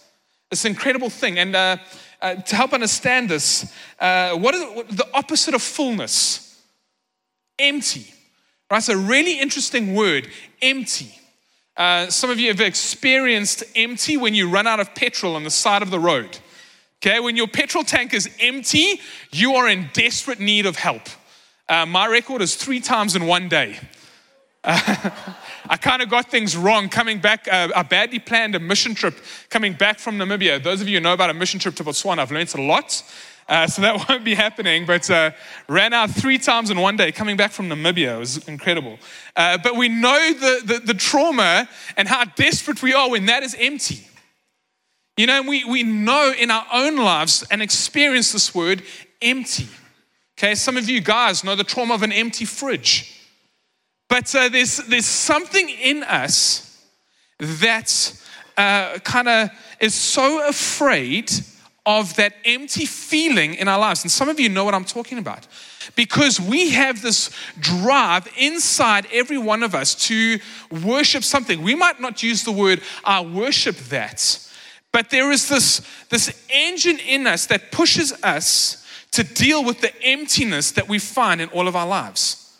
It's 0.50 0.64
an 0.64 0.72
incredible 0.72 1.10
thing. 1.10 1.38
And 1.38 1.54
uh, 1.54 1.76
uh, 2.20 2.34
to 2.34 2.56
help 2.56 2.72
understand 2.72 3.28
this, 3.28 3.72
uh, 4.00 4.32
what 4.32 4.56
is 4.56 4.96
the 4.96 5.06
opposite 5.14 5.54
of 5.54 5.62
fullness? 5.62 6.45
Empty. 7.58 8.12
Right? 8.70 8.78
It's 8.78 8.88
a 8.88 8.96
really 8.96 9.38
interesting 9.38 9.94
word, 9.94 10.28
empty. 10.60 11.14
Uh, 11.76 12.08
some 12.08 12.30
of 12.30 12.40
you 12.40 12.48
have 12.48 12.60
experienced 12.60 13.62
empty 13.74 14.16
when 14.16 14.34
you 14.34 14.48
run 14.48 14.66
out 14.66 14.80
of 14.80 14.94
petrol 14.94 15.36
on 15.36 15.44
the 15.44 15.50
side 15.50 15.82
of 15.82 15.90
the 15.90 16.00
road. 16.00 16.38
Okay, 17.02 17.20
when 17.20 17.36
your 17.36 17.46
petrol 17.46 17.84
tank 17.84 18.14
is 18.14 18.28
empty, 18.40 19.00
you 19.30 19.54
are 19.54 19.68
in 19.68 19.90
desperate 19.92 20.40
need 20.40 20.64
of 20.64 20.76
help. 20.76 21.02
Uh, 21.68 21.84
my 21.84 22.06
record 22.06 22.40
is 22.40 22.56
three 22.56 22.80
times 22.80 23.14
in 23.14 23.26
one 23.26 23.48
day. 23.48 23.78
Uh, 24.64 25.10
I 25.68 25.76
kind 25.76 26.00
of 26.00 26.08
got 26.08 26.30
things 26.30 26.56
wrong 26.56 26.88
coming 26.88 27.18
back. 27.18 27.46
Uh, 27.50 27.68
I 27.74 27.82
badly 27.82 28.18
planned 28.18 28.54
a 28.54 28.60
mission 28.60 28.94
trip 28.94 29.14
coming 29.50 29.74
back 29.74 29.98
from 29.98 30.16
Namibia. 30.16 30.62
Those 30.62 30.80
of 30.80 30.88
you 30.88 30.96
who 30.96 31.02
know 31.02 31.12
about 31.12 31.28
a 31.28 31.34
mission 31.34 31.60
trip 31.60 31.74
to 31.76 31.84
Botswana, 31.84 32.20
I've 32.20 32.32
learned 32.32 32.54
a 32.54 32.62
lot. 32.62 33.02
Uh, 33.48 33.66
so 33.66 33.82
that 33.82 34.04
won't 34.08 34.24
be 34.24 34.34
happening. 34.34 34.86
But 34.86 35.08
uh, 35.10 35.30
ran 35.68 35.92
out 35.92 36.10
three 36.10 36.38
times 36.38 36.70
in 36.70 36.80
one 36.80 36.96
day 36.96 37.12
coming 37.12 37.36
back 37.36 37.52
from 37.52 37.68
Namibia. 37.68 38.16
It 38.16 38.18
was 38.18 38.48
incredible. 38.48 38.98
Uh, 39.34 39.58
but 39.58 39.76
we 39.76 39.88
know 39.88 40.32
the, 40.32 40.62
the, 40.64 40.78
the, 40.80 40.94
trauma 40.94 41.68
and 41.96 42.08
how 42.08 42.24
desperate 42.24 42.82
we 42.82 42.92
are 42.92 43.10
when 43.10 43.26
that 43.26 43.42
is 43.42 43.54
empty. 43.58 44.06
You 45.16 45.26
know, 45.26 45.42
we, 45.42 45.64
we 45.64 45.82
know 45.82 46.32
in 46.36 46.50
our 46.50 46.66
own 46.72 46.96
lives 46.96 47.44
and 47.50 47.62
experience 47.62 48.32
this 48.32 48.54
word 48.54 48.82
empty. 49.22 49.68
Okay, 50.38 50.54
some 50.54 50.76
of 50.76 50.88
you 50.88 51.00
guys 51.00 51.42
know 51.42 51.54
the 51.54 51.64
trauma 51.64 51.94
of 51.94 52.02
an 52.02 52.12
empty 52.12 52.44
fridge. 52.44 53.12
But 54.08 54.34
uh, 54.34 54.48
there's, 54.50 54.76
there's 54.76 55.06
something 55.06 55.68
in 55.68 56.02
us 56.04 56.84
that 57.38 58.22
uh, 58.56 58.98
kind 58.98 59.28
of 59.28 59.50
is 59.80 59.94
so 59.94 60.46
afraid 60.46 61.30
of 61.86 62.16
that 62.16 62.34
empty 62.44 62.84
feeling 62.84 63.54
in 63.54 63.68
our 63.68 63.78
lives. 63.78 64.02
And 64.02 64.10
some 64.10 64.28
of 64.28 64.40
you 64.40 64.48
know 64.48 64.64
what 64.64 64.74
I'm 64.74 64.84
talking 64.84 65.18
about. 65.18 65.46
Because 65.94 66.40
we 66.40 66.70
have 66.70 67.00
this 67.00 67.30
drive 67.60 68.28
inside 68.36 69.06
every 69.12 69.38
one 69.38 69.62
of 69.62 69.74
us 69.74 69.94
to 70.06 70.38
worship 70.84 71.22
something. 71.22 71.62
We 71.62 71.76
might 71.76 72.00
not 72.00 72.24
use 72.24 72.42
the 72.42 72.52
word, 72.52 72.82
I 73.04 73.20
worship 73.20 73.76
that. 73.88 74.42
But 74.92 75.10
there 75.10 75.30
is 75.30 75.48
this, 75.48 75.80
this 76.10 76.46
engine 76.50 76.98
in 76.98 77.26
us 77.26 77.46
that 77.46 77.70
pushes 77.70 78.12
us 78.24 78.84
to 79.12 79.22
deal 79.22 79.64
with 79.64 79.80
the 79.80 79.92
emptiness 80.02 80.72
that 80.72 80.88
we 80.88 80.98
find 80.98 81.40
in 81.40 81.48
all 81.50 81.68
of 81.68 81.76
our 81.76 81.86
lives. 81.86 82.58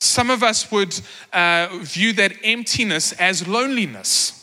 Some 0.00 0.30
of 0.30 0.42
us 0.42 0.70
would 0.70 0.98
uh, 1.32 1.68
view 1.80 2.12
that 2.14 2.32
emptiness 2.42 3.12
as 3.12 3.46
loneliness. 3.48 4.39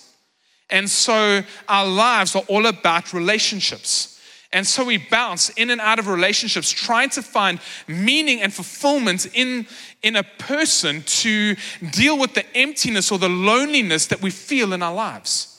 And 0.70 0.90
so 0.90 1.44
our 1.70 1.88
lives 1.88 2.36
are 2.36 2.44
all 2.48 2.66
about 2.66 3.14
relationships. 3.14 4.18
And 4.54 4.66
so 4.66 4.86
we 4.86 4.98
bounce 4.98 5.50
in 5.50 5.70
and 5.70 5.82
out 5.82 6.00
of 6.00 6.08
relationships, 6.08 6.72
trying 6.72 7.10
to 7.12 7.22
find 7.22 7.60
meaning 7.88 8.42
and 8.42 8.54
fulfillment 8.54 9.28
in, 9.34 9.68
in 10.04 10.16
a 10.16 10.24
person 10.24 11.04
to 11.04 11.56
deal 11.92 12.18
with 12.18 12.34
the 12.34 12.46
emptiness 12.56 13.12
or 13.12 13.20
the 13.20 13.30
loneliness 13.30 14.08
that 14.08 14.22
we 14.22 14.32
feel 14.32 14.72
in 14.74 14.82
our 14.82 14.94
lives. 14.94 15.54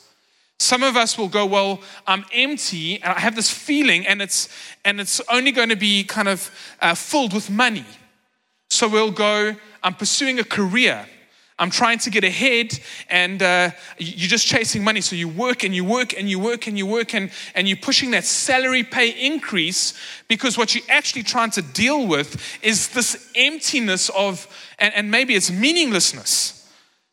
Some 0.59 0.83
of 0.83 0.97
us 0.97 1.17
will 1.17 1.29
go, 1.29 1.47
Well, 1.47 1.81
I'm 2.07 2.25
empty 2.33 3.01
and 3.03 3.13
I 3.13 3.21
have 3.21 3.37
this 3.37 3.51
feeling, 3.51 4.07
and 4.07 4.21
it's, 4.21 4.49
and 4.85 5.01
it's 5.01 5.21
only 5.31 5.53
going 5.53 5.69
to 5.69 5.77
be 5.77 6.03
kind 6.03 6.29
of 6.29 6.51
uh, 6.81 6.95
filled 6.95 7.33
with 7.33 7.51
money. 7.51 7.87
So 8.71 8.89
we'll 8.89 9.13
go, 9.13 9.55
I'm 9.83 9.95
pursuing 9.95 10.41
a 10.41 10.45
career 10.45 11.07
I'm 11.59 11.71
trying 11.71 11.99
to 12.01 12.11
get 12.11 12.25
ahead, 12.25 12.79
and 13.09 13.43
uh, 13.43 13.71
you're 13.99 14.29
just 14.29 14.47
chasing 14.47 14.85
money. 14.85 15.01
So 15.01 15.17
you 15.17 15.29
work 15.29 15.65
and 15.65 15.75
you 15.75 15.85
work 15.85 16.17
and 16.17 16.31
you 16.31 16.39
work 16.39 16.67
and 16.69 16.79
you 16.79 16.87
work, 16.87 17.15
and, 17.15 17.31
and 17.55 17.69
you're 17.69 17.77
pushing 17.77 18.13
that 18.13 18.25
salary 18.25 18.85
pay 18.85 19.09
increase 19.09 19.95
because 20.29 20.57
what 20.57 20.75
you're 20.75 20.85
actually 20.89 21.25
trying 21.25 21.51
to 21.51 21.63
deal 21.63 22.07
with 22.07 22.59
is 22.63 22.89
this 22.91 23.31
emptiness 23.35 24.09
of, 24.11 24.47
and, 24.79 24.95
and 24.95 25.11
maybe 25.11 25.35
it's 25.35 25.51
meaninglessness. 25.51 26.71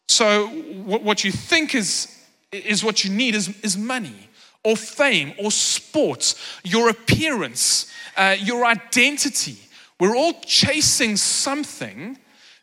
So 0.07 0.47
what, 0.47 1.01
what 1.01 1.23
you 1.23 1.31
think 1.31 1.73
is, 1.73 2.07
is 2.51 2.83
what 2.83 3.03
you 3.03 3.11
need 3.11 3.33
is, 3.35 3.59
is 3.61 3.77
money 3.77 4.29
or 4.63 4.75
fame 4.75 5.33
or 5.39 5.51
sports, 5.51 6.35
your 6.63 6.89
appearance, 6.89 7.91
uh, 8.15 8.35
your 8.39 8.65
identity. 8.65 9.57
We're 9.99 10.15
all 10.15 10.33
chasing 10.45 11.17
something 11.17 12.17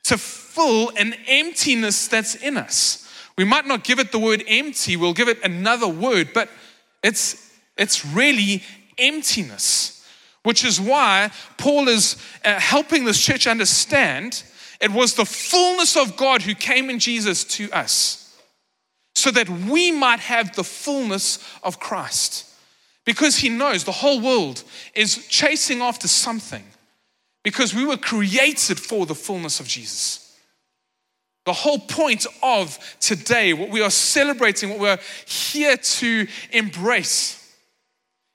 to 0.05 0.19
fill 0.55 0.91
an 0.99 1.15
emptiness 1.27 2.09
that's 2.09 2.35
in 2.35 2.57
us. 2.57 3.09
We 3.37 3.45
might 3.45 3.67
not 3.67 3.85
give 3.85 3.99
it 3.99 4.13
the 4.13 4.19
word 4.19 4.45
empty, 4.47 4.97
we'll 4.97 5.15
give 5.15 5.29
it 5.29 5.43
another 5.43 5.89
word, 5.89 6.31
but 6.35 6.49
it's, 7.03 7.57
it's 7.77 8.05
really 8.05 8.63
emptiness, 8.99 10.07
which 10.43 10.65
is 10.65 10.81
why 10.81 11.31
Paul 11.57 11.89
is 11.89 12.17
uh, 12.45 12.61
helping 12.61 13.05
this 13.05 13.21
church 13.21 13.47
understand 13.47 14.43
it 14.81 14.91
was 14.91 15.15
the 15.15 15.25
fullness 15.25 15.97
of 15.97 16.17
God 16.17 16.43
who 16.43 16.55
came 16.55 16.91
in 16.91 16.99
Jesus 16.99 17.45
to 17.45 17.71
us 17.71 18.37
so 19.15 19.31
that 19.31 19.49
we 19.49 19.93
might 19.93 20.21
have 20.21 20.55
the 20.55 20.65
fullness 20.65 21.39
of 21.63 21.79
Christ. 21.79 22.49
Because 23.05 23.37
he 23.37 23.49
knows 23.49 23.85
the 23.85 23.93
whole 23.93 24.21
world 24.21 24.63
is 24.95 25.27
chasing 25.29 25.81
after 25.81 26.09
something 26.09 26.65
because 27.43 27.75
we 27.75 27.85
were 27.85 27.97
created 27.97 28.79
for 28.79 29.07
the 29.07 29.15
fullness 29.15 29.61
of 29.61 29.67
Jesus. 29.67 30.32
The 31.45 31.53
whole 31.53 31.79
point 31.79 32.27
of 32.43 32.79
today, 33.01 33.53
what 33.53 33.71
we 33.71 33.83
are 33.83 33.91
celebrating, 33.91 34.71
what 34.71 34.79
we're 34.79 35.01
here 35.27 35.77
to 35.77 36.27
embrace, 36.53 37.39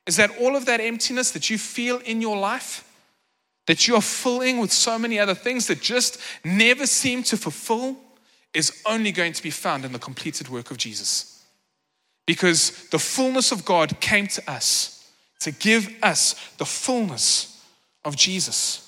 is 0.05 0.17
that 0.17 0.31
all 0.39 0.55
of 0.55 0.65
that 0.65 0.81
emptiness 0.81 1.31
that 1.31 1.49
you 1.49 1.57
feel 1.57 1.99
in 1.99 2.21
your 2.21 2.37
life, 2.37 2.83
that 3.65 3.87
you 3.87 3.95
are 3.95 4.01
filling 4.01 4.59
with 4.59 4.71
so 4.71 4.97
many 4.97 5.19
other 5.19 5.33
things 5.33 5.67
that 5.67 5.81
just 5.81 6.19
never 6.43 6.85
seem 6.85 7.23
to 7.23 7.37
fulfill, 7.37 7.97
is 8.53 8.81
only 8.85 9.11
going 9.11 9.33
to 9.33 9.43
be 9.43 9.51
found 9.51 9.85
in 9.85 9.91
the 9.91 9.99
completed 9.99 10.49
work 10.49 10.71
of 10.71 10.77
Jesus. 10.77 11.45
Because 12.25 12.89
the 12.89 12.99
fullness 12.99 13.51
of 13.51 13.63
God 13.63 13.99
came 13.99 14.27
to 14.27 14.51
us 14.51 15.09
to 15.39 15.51
give 15.51 15.93
us 16.01 16.33
the 16.57 16.65
fullness 16.65 17.63
of 18.03 18.15
Jesus. 18.15 18.86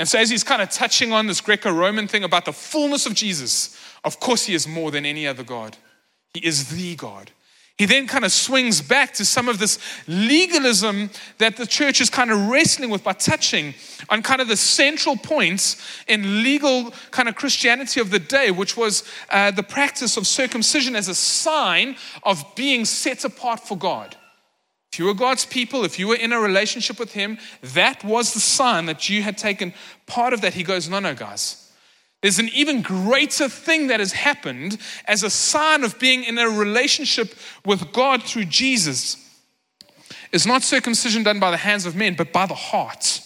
And 0.00 0.08
so, 0.08 0.18
as 0.18 0.30
he's 0.30 0.42
kind 0.42 0.62
of 0.62 0.70
touching 0.70 1.12
on 1.12 1.26
this 1.26 1.42
Greco 1.42 1.70
Roman 1.70 2.08
thing 2.08 2.24
about 2.24 2.46
the 2.46 2.54
fullness 2.54 3.04
of 3.04 3.12
Jesus, 3.12 3.78
of 4.02 4.18
course, 4.18 4.46
he 4.46 4.54
is 4.54 4.66
more 4.66 4.90
than 4.90 5.04
any 5.04 5.26
other 5.26 5.42
God. 5.42 5.76
He 6.32 6.40
is 6.40 6.70
the 6.70 6.96
God. 6.96 7.30
He 7.76 7.84
then 7.84 8.06
kind 8.06 8.24
of 8.24 8.32
swings 8.32 8.80
back 8.80 9.12
to 9.14 9.26
some 9.26 9.46
of 9.46 9.58
this 9.58 9.78
legalism 10.08 11.10
that 11.36 11.58
the 11.58 11.66
church 11.66 12.00
is 12.00 12.08
kind 12.08 12.30
of 12.30 12.48
wrestling 12.48 12.88
with 12.88 13.04
by 13.04 13.12
touching 13.12 13.74
on 14.08 14.22
kind 14.22 14.40
of 14.40 14.48
the 14.48 14.56
central 14.56 15.18
points 15.18 15.76
in 16.08 16.42
legal 16.42 16.92
kind 17.10 17.28
of 17.28 17.34
Christianity 17.34 18.00
of 18.00 18.10
the 18.10 18.18
day, 18.18 18.50
which 18.50 18.78
was 18.78 19.04
uh, 19.28 19.50
the 19.50 19.62
practice 19.62 20.16
of 20.16 20.26
circumcision 20.26 20.96
as 20.96 21.08
a 21.08 21.14
sign 21.14 21.94
of 22.22 22.42
being 22.54 22.86
set 22.86 23.26
apart 23.26 23.60
for 23.60 23.76
God. 23.76 24.16
If 24.92 24.98
you 24.98 25.04
were 25.04 25.14
God's 25.14 25.46
people, 25.46 25.84
if 25.84 25.98
you 25.98 26.08
were 26.08 26.16
in 26.16 26.32
a 26.32 26.40
relationship 26.40 26.98
with 26.98 27.12
Him, 27.12 27.38
that 27.62 28.02
was 28.02 28.34
the 28.34 28.40
sign 28.40 28.86
that 28.86 29.08
you 29.08 29.22
had 29.22 29.38
taken 29.38 29.72
part 30.06 30.32
of 30.32 30.40
that. 30.40 30.54
He 30.54 30.64
goes, 30.64 30.88
No, 30.88 30.98
no, 30.98 31.14
guys. 31.14 31.70
There's 32.22 32.38
an 32.38 32.50
even 32.52 32.82
greater 32.82 33.48
thing 33.48 33.86
that 33.86 34.00
has 34.00 34.12
happened 34.12 34.78
as 35.06 35.22
a 35.22 35.30
sign 35.30 35.84
of 35.84 35.98
being 35.98 36.24
in 36.24 36.38
a 36.38 36.48
relationship 36.48 37.34
with 37.64 37.92
God 37.92 38.22
through 38.22 38.44
Jesus. 38.46 39.16
It's 40.32 40.44
not 40.44 40.62
circumcision 40.62 41.22
done 41.22 41.40
by 41.40 41.50
the 41.50 41.56
hands 41.56 41.86
of 41.86 41.96
men, 41.96 42.14
but 42.14 42.32
by 42.32 42.46
the 42.46 42.54
heart, 42.54 43.22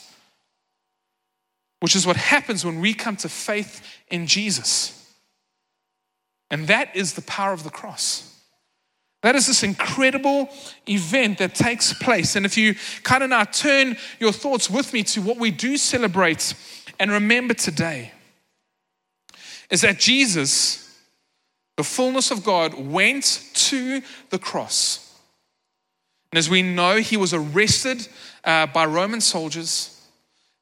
which 1.80 1.96
is 1.96 2.06
what 2.06 2.16
happens 2.16 2.64
when 2.64 2.80
we 2.80 2.94
come 2.94 3.16
to 3.16 3.28
faith 3.28 3.84
in 4.08 4.26
Jesus. 4.26 5.12
And 6.50 6.68
that 6.68 6.94
is 6.94 7.14
the 7.14 7.22
power 7.22 7.52
of 7.52 7.64
the 7.64 7.70
cross. 7.70 8.33
That 9.24 9.36
is 9.36 9.46
this 9.46 9.62
incredible 9.62 10.50
event 10.86 11.38
that 11.38 11.54
takes 11.54 11.94
place. 11.94 12.36
And 12.36 12.44
if 12.44 12.58
you 12.58 12.74
kind 13.04 13.22
of 13.22 13.30
now 13.30 13.44
turn 13.44 13.96
your 14.20 14.32
thoughts 14.32 14.68
with 14.68 14.92
me 14.92 15.02
to 15.04 15.22
what 15.22 15.38
we 15.38 15.50
do 15.50 15.78
celebrate 15.78 16.52
and 17.00 17.10
remember 17.10 17.54
today, 17.54 18.12
is 19.70 19.80
that 19.80 19.98
Jesus, 19.98 20.94
the 21.78 21.82
fullness 21.82 22.30
of 22.30 22.44
God, 22.44 22.74
went 22.74 23.48
to 23.54 24.02
the 24.28 24.38
cross. 24.38 25.18
And 26.30 26.36
as 26.38 26.50
we 26.50 26.60
know, 26.60 26.98
he 26.98 27.16
was 27.16 27.32
arrested 27.32 28.06
uh, 28.44 28.66
by 28.66 28.84
Roman 28.84 29.22
soldiers, 29.22 30.02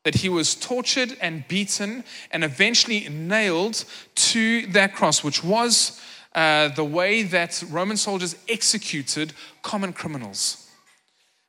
that 0.04 0.14
he 0.14 0.28
was 0.28 0.54
tortured 0.54 1.16
and 1.20 1.48
beaten 1.48 2.04
and 2.30 2.44
eventually 2.44 3.08
nailed 3.08 3.84
to 4.14 4.68
that 4.68 4.94
cross, 4.94 5.24
which 5.24 5.42
was 5.42 6.00
uh, 6.34 6.68
the 6.68 6.84
way 6.84 7.22
that 7.22 7.62
Roman 7.68 7.96
soldiers 7.96 8.36
executed 8.48 9.32
common 9.62 9.92
criminals. 9.92 10.68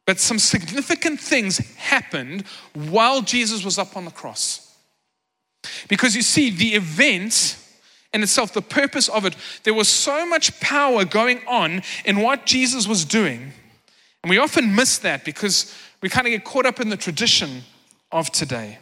But 0.06 0.20
some 0.20 0.40
significant 0.40 1.20
things 1.20 1.58
happened 1.75 2.44
while 2.74 3.22
Jesus 3.22 3.63
was 3.63 3.78
up 3.78 3.96
on 3.96 4.06
the 4.06 4.12
cross. 4.12 4.75
Because 5.88 6.16
you 6.16 6.22
see, 6.22 6.50
the 6.50 6.75
event 6.75 7.58
in 8.13 8.22
itself, 8.22 8.54
the 8.54 8.62
purpose 8.62 9.10
of 9.10 9.25
it, 9.25 9.36
there 9.63 9.74
was 9.74 9.88
so 9.88 10.25
much 10.25 10.60
power 10.60 11.04
going 11.04 11.42
on 11.48 11.82
in 12.06 12.20
what 12.20 12.46
Jesus 12.46 12.88
was 12.88 13.06
doing. 13.06 13.54
And 14.22 14.30
we 14.30 14.38
often 14.38 14.75
miss 14.75 15.00
that 15.00 15.25
because 15.25 15.74
we 16.02 16.10
kind 16.10 16.28
of 16.28 16.32
get 16.32 16.44
caught 16.44 16.66
up 16.66 16.80
in 16.80 16.90
the 16.90 16.98
tradition 16.98 17.63
of 18.12 18.30
today. 18.30 18.78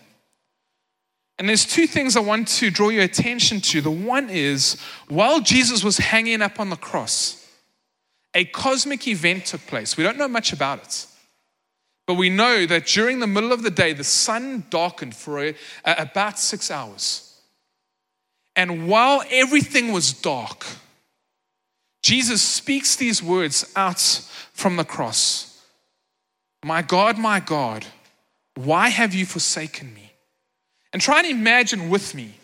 And 1.41 1.49
there's 1.49 1.65
two 1.65 1.87
things 1.87 2.15
I 2.15 2.19
want 2.19 2.49
to 2.49 2.69
draw 2.69 2.89
your 2.89 3.01
attention 3.01 3.61
to. 3.61 3.81
The 3.81 3.89
one 3.89 4.29
is 4.29 4.79
while 5.07 5.41
Jesus 5.41 5.83
was 5.83 5.97
hanging 5.97 6.39
up 6.39 6.59
on 6.59 6.69
the 6.69 6.75
cross, 6.75 7.49
a 8.35 8.45
cosmic 8.45 9.07
event 9.07 9.47
took 9.47 9.65
place. 9.65 9.97
We 9.97 10.03
don't 10.03 10.19
know 10.19 10.27
much 10.27 10.53
about 10.53 10.83
it. 10.83 11.07
But 12.05 12.13
we 12.13 12.29
know 12.29 12.67
that 12.67 12.85
during 12.85 13.17
the 13.17 13.25
middle 13.25 13.51
of 13.51 13.63
the 13.63 13.71
day, 13.71 13.91
the 13.93 14.03
sun 14.03 14.65
darkened 14.69 15.15
for 15.15 15.43
a, 15.43 15.55
a, 15.83 15.95
about 16.03 16.37
six 16.37 16.69
hours. 16.69 17.41
And 18.55 18.87
while 18.87 19.23
everything 19.31 19.91
was 19.91 20.13
dark, 20.13 20.63
Jesus 22.03 22.43
speaks 22.43 22.95
these 22.95 23.23
words 23.23 23.65
out 23.75 23.99
from 24.53 24.75
the 24.75 24.85
cross 24.85 25.59
My 26.63 26.83
God, 26.83 27.17
my 27.17 27.39
God, 27.39 27.87
why 28.53 28.89
have 28.89 29.15
you 29.15 29.25
forsaken 29.25 29.91
me? 29.95 30.10
And 30.93 31.01
try 31.01 31.19
and 31.19 31.27
imagine 31.27 31.89
with 31.89 32.13
me 32.13 32.35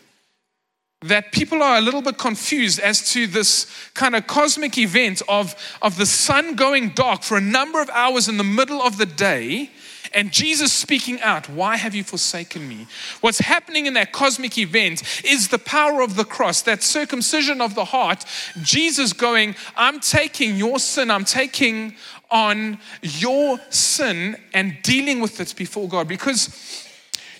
that 1.02 1.30
people 1.32 1.62
are 1.62 1.78
a 1.78 1.80
little 1.80 2.02
bit 2.02 2.18
confused 2.18 2.80
as 2.80 3.12
to 3.12 3.26
this 3.26 3.66
kind 3.94 4.16
of 4.16 4.26
cosmic 4.26 4.76
event 4.78 5.22
of, 5.28 5.54
of 5.80 5.96
the 5.96 6.06
sun 6.06 6.56
going 6.56 6.90
dark 6.90 7.22
for 7.22 7.36
a 7.36 7.40
number 7.40 7.80
of 7.80 7.88
hours 7.90 8.28
in 8.28 8.36
the 8.36 8.44
middle 8.44 8.82
of 8.82 8.98
the 8.98 9.06
day 9.06 9.70
and 10.12 10.32
Jesus 10.32 10.72
speaking 10.72 11.20
out, 11.20 11.48
Why 11.48 11.76
have 11.76 11.94
you 11.94 12.04
forsaken 12.04 12.68
me? 12.68 12.86
What's 13.20 13.38
happening 13.38 13.86
in 13.86 13.94
that 13.94 14.12
cosmic 14.12 14.58
event 14.58 15.02
is 15.24 15.48
the 15.48 15.58
power 15.58 16.00
of 16.02 16.16
the 16.16 16.24
cross, 16.24 16.62
that 16.62 16.82
circumcision 16.82 17.60
of 17.60 17.74
the 17.74 17.84
heart. 17.84 18.24
Jesus 18.62 19.12
going, 19.12 19.54
I'm 19.76 20.00
taking 20.00 20.56
your 20.56 20.78
sin, 20.78 21.10
I'm 21.10 21.24
taking 21.24 21.94
on 22.30 22.78
your 23.02 23.58
sin 23.70 24.36
and 24.52 24.76
dealing 24.82 25.20
with 25.20 25.40
it 25.40 25.54
before 25.56 25.88
God. 25.88 26.08
Because 26.08 26.87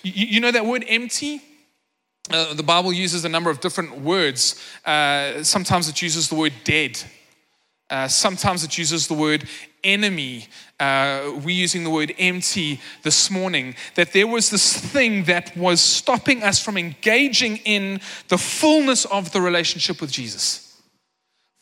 you, 0.02 0.26
you 0.26 0.40
know 0.40 0.50
that 0.50 0.66
word 0.66 0.84
empty? 0.88 1.42
Uh, 2.30 2.52
the 2.54 2.62
Bible 2.62 2.92
uses 2.92 3.24
a 3.24 3.28
number 3.28 3.50
of 3.50 3.60
different 3.60 4.00
words. 4.00 4.62
Uh, 4.84 5.42
sometimes 5.42 5.88
it 5.88 6.02
uses 6.02 6.28
the 6.28 6.34
word 6.34 6.52
dead. 6.64 7.02
Uh, 7.90 8.06
sometimes 8.06 8.64
it 8.64 8.76
uses 8.76 9.06
the 9.06 9.14
word 9.14 9.48
enemy. 9.82 10.46
Uh, 10.78 11.32
we're 11.42 11.50
using 11.50 11.84
the 11.84 11.90
word 11.90 12.14
empty 12.18 12.80
this 13.02 13.30
morning. 13.30 13.74
That 13.94 14.12
there 14.12 14.26
was 14.26 14.50
this 14.50 14.76
thing 14.76 15.24
that 15.24 15.56
was 15.56 15.80
stopping 15.80 16.42
us 16.42 16.62
from 16.62 16.76
engaging 16.76 17.58
in 17.58 18.00
the 18.28 18.36
fullness 18.36 19.06
of 19.06 19.32
the 19.32 19.40
relationship 19.40 20.00
with 20.00 20.12
Jesus. 20.12 20.64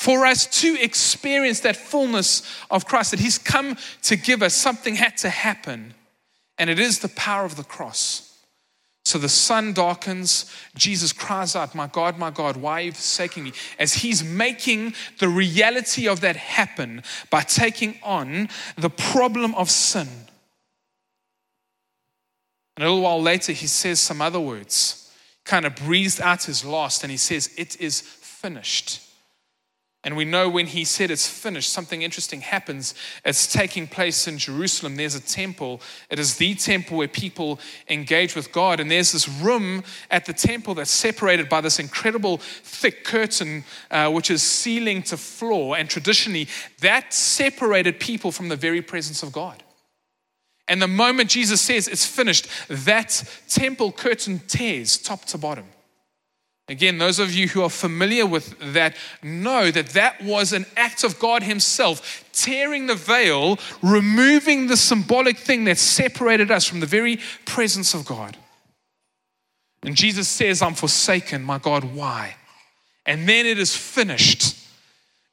For 0.00 0.26
us 0.26 0.46
to 0.62 0.76
experience 0.80 1.60
that 1.60 1.76
fullness 1.76 2.42
of 2.70 2.86
Christ, 2.86 3.12
that 3.12 3.20
He's 3.20 3.38
come 3.38 3.76
to 4.02 4.16
give 4.16 4.42
us, 4.42 4.54
something 4.54 4.96
had 4.96 5.16
to 5.18 5.30
happen. 5.30 5.94
And 6.58 6.68
it 6.68 6.80
is 6.80 6.98
the 6.98 7.08
power 7.08 7.44
of 7.44 7.56
the 7.56 7.64
cross. 7.64 8.25
So 9.06 9.18
the 9.18 9.28
sun 9.28 9.72
darkens. 9.72 10.52
Jesus 10.74 11.12
cries 11.12 11.54
out, 11.54 11.76
My 11.76 11.86
God, 11.86 12.18
my 12.18 12.32
God, 12.32 12.56
why 12.56 12.72
are 12.72 12.84
you 12.86 12.90
forsaking 12.90 13.44
me? 13.44 13.52
As 13.78 13.94
he's 13.94 14.24
making 14.24 14.94
the 15.20 15.28
reality 15.28 16.08
of 16.08 16.22
that 16.22 16.34
happen 16.34 17.04
by 17.30 17.42
taking 17.42 18.00
on 18.02 18.48
the 18.76 18.90
problem 18.90 19.54
of 19.54 19.70
sin. 19.70 20.08
And 22.76 22.84
a 22.84 22.88
little 22.88 23.02
while 23.02 23.22
later, 23.22 23.52
he 23.52 23.68
says 23.68 24.00
some 24.00 24.20
other 24.20 24.40
words, 24.40 25.08
kind 25.44 25.66
of 25.66 25.76
breathes 25.76 26.18
out 26.18 26.42
his 26.42 26.64
last, 26.64 27.04
and 27.04 27.10
he 27.12 27.16
says, 27.16 27.54
It 27.56 27.80
is 27.80 28.00
finished. 28.00 29.05
And 30.06 30.16
we 30.16 30.24
know 30.24 30.48
when 30.48 30.68
he 30.68 30.84
said 30.84 31.10
it's 31.10 31.26
finished, 31.26 31.72
something 31.72 32.02
interesting 32.02 32.40
happens. 32.40 32.94
It's 33.24 33.52
taking 33.52 33.88
place 33.88 34.28
in 34.28 34.38
Jerusalem. 34.38 34.94
There's 34.94 35.16
a 35.16 35.20
temple. 35.20 35.80
It 36.08 36.20
is 36.20 36.36
the 36.36 36.54
temple 36.54 36.98
where 36.98 37.08
people 37.08 37.58
engage 37.88 38.36
with 38.36 38.52
God. 38.52 38.78
And 38.78 38.88
there's 38.88 39.10
this 39.10 39.28
room 39.28 39.82
at 40.08 40.24
the 40.24 40.32
temple 40.32 40.74
that's 40.74 40.92
separated 40.92 41.48
by 41.48 41.60
this 41.60 41.80
incredible 41.80 42.36
thick 42.36 43.02
curtain, 43.02 43.64
uh, 43.90 44.08
which 44.12 44.30
is 44.30 44.44
ceiling 44.44 45.02
to 45.02 45.16
floor. 45.16 45.76
And 45.76 45.90
traditionally, 45.90 46.46
that 46.82 47.12
separated 47.12 47.98
people 47.98 48.30
from 48.30 48.48
the 48.48 48.54
very 48.54 48.82
presence 48.82 49.24
of 49.24 49.32
God. 49.32 49.64
And 50.68 50.80
the 50.80 50.86
moment 50.86 51.30
Jesus 51.30 51.60
says 51.60 51.88
it's 51.88 52.06
finished, 52.06 52.46
that 52.68 53.24
temple 53.48 53.90
curtain 53.90 54.40
tears 54.46 54.98
top 54.98 55.24
to 55.24 55.38
bottom. 55.38 55.64
Again, 56.68 56.98
those 56.98 57.20
of 57.20 57.32
you 57.32 57.46
who 57.46 57.62
are 57.62 57.70
familiar 57.70 58.26
with 58.26 58.58
that 58.72 58.96
know 59.22 59.70
that 59.70 59.90
that 59.90 60.20
was 60.22 60.52
an 60.52 60.66
act 60.76 61.04
of 61.04 61.18
God 61.18 61.44
Himself 61.44 62.24
tearing 62.32 62.88
the 62.88 62.96
veil, 62.96 63.58
removing 63.82 64.66
the 64.66 64.76
symbolic 64.76 65.38
thing 65.38 65.64
that 65.64 65.78
separated 65.78 66.50
us 66.50 66.66
from 66.66 66.80
the 66.80 66.86
very 66.86 67.20
presence 67.44 67.94
of 67.94 68.04
God. 68.04 68.36
And 69.84 69.94
Jesus 69.94 70.26
says, 70.26 70.60
I'm 70.60 70.74
forsaken, 70.74 71.44
my 71.44 71.58
God, 71.58 71.84
why? 71.84 72.34
And 73.06 73.28
then 73.28 73.46
it 73.46 73.58
is 73.60 73.76
finished. 73.76 74.56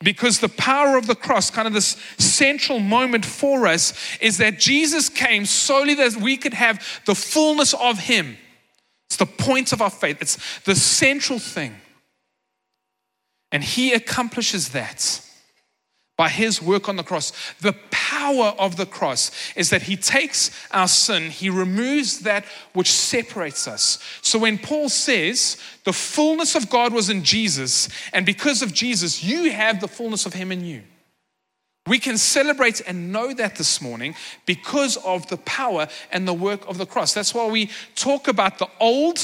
Because 0.04 0.40
the 0.40 0.50
power 0.50 0.98
of 0.98 1.08
the 1.08 1.16
cross, 1.16 1.50
kind 1.50 1.68
of 1.68 1.74
this 1.74 1.98
central 2.20 2.78
moment 2.80 3.26
for 3.26 3.66
us, 3.66 3.94
is 4.22 4.38
that 4.38 4.60
Jesus 4.60 5.10
came 5.10 5.46
solely 5.46 5.96
that 5.96 6.18
we 6.18 6.38
could 6.38 6.54
have 6.54 7.02
the 7.06 7.16
fullness 7.16 7.74
of 7.74 7.98
Him. 7.98 8.38
It's 9.14 9.18
the 9.20 9.28
point 9.28 9.74
of 9.74 9.82
our 9.82 9.92
faith, 9.92 10.18
it's 10.22 10.40
the 10.62 10.74
central 10.74 11.38
thing. 11.38 11.76
And 13.52 13.64
he 13.64 13.94
accomplishes 13.94 14.70
that 14.70 15.22
by 16.18 16.30
his 16.30 16.60
work 16.60 16.90
on 16.90 16.96
the 16.96 17.04
cross. 17.04 17.32
The 17.62 17.76
power 17.92 18.56
of 18.58 18.76
the 18.76 18.88
cross 18.88 19.30
is 19.56 19.70
that 19.70 19.84
he 19.84 19.96
takes 19.96 20.50
our 20.72 20.88
sin, 20.88 21.30
he 21.30 21.52
removes 21.52 22.22
that 22.22 22.46
which 22.74 22.92
separates 22.92 23.68
us. 23.68 24.00
So 24.24 24.40
when 24.40 24.58
Paul 24.58 24.90
says 24.90 25.58
the 25.84 25.94
fullness 25.94 26.56
of 26.56 26.72
God 26.72 26.92
was 26.92 27.12
in 27.12 27.24
Jesus, 27.24 27.90
and 28.14 28.26
because 28.26 28.64
of 28.64 28.74
Jesus, 28.74 29.24
you 29.24 29.52
have 29.52 29.80
the 29.80 29.88
fullness 29.88 30.26
of 30.26 30.34
him 30.34 30.52
in 30.52 30.66
you. 30.66 30.82
We 31.86 32.00
can 32.00 32.18
celebrate 32.18 32.82
and 32.88 33.12
know 33.12 33.34
that 33.34 33.58
this 33.58 33.82
morning 33.82 34.16
because 34.46 34.96
of 34.98 35.28
the 35.28 35.38
power 35.38 35.88
and 36.12 36.28
the 36.28 36.34
work 36.34 36.68
of 36.68 36.78
the 36.78 36.86
cross. 36.86 37.14
That's 37.14 37.34
why 37.34 37.48
we 37.48 37.70
talk 37.96 38.28
about 38.28 38.58
the 38.58 38.70
old 38.80 39.20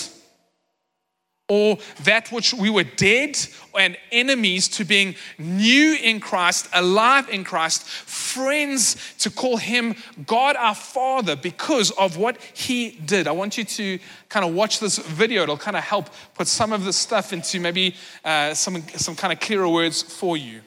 or 1.49 1.79
that 2.03 2.31
which 2.31 2.53
we 2.53 2.69
were 2.69 2.83
dead 2.83 3.37
and 3.77 3.97
enemies 4.11 4.67
to 4.67 4.85
being 4.85 5.15
new 5.39 5.95
in 5.95 6.19
Christ, 6.19 6.69
alive 6.73 7.27
in 7.29 7.43
Christ, 7.43 7.83
friends 7.83 9.15
to 9.19 9.31
call 9.31 9.57
him 9.57 9.95
God 10.27 10.55
our 10.55 10.75
Father 10.75 11.35
because 11.35 11.89
of 11.91 12.17
what 12.17 12.37
he 12.53 12.91
did. 12.91 13.27
I 13.27 13.31
want 13.31 13.57
you 13.57 13.63
to 13.63 13.99
kind 14.29 14.45
of 14.45 14.53
watch 14.53 14.79
this 14.79 14.99
video. 14.99 15.43
It'll 15.43 15.57
kind 15.57 15.75
of 15.75 15.83
help 15.83 16.09
put 16.35 16.47
some 16.47 16.71
of 16.71 16.85
this 16.85 16.97
stuff 16.97 17.33
into 17.33 17.59
maybe 17.59 17.95
uh, 18.23 18.53
some, 18.53 18.87
some 18.89 19.15
kind 19.15 19.33
of 19.33 19.39
clearer 19.39 19.67
words 19.67 20.03
for 20.03 20.37
you. 20.37 20.61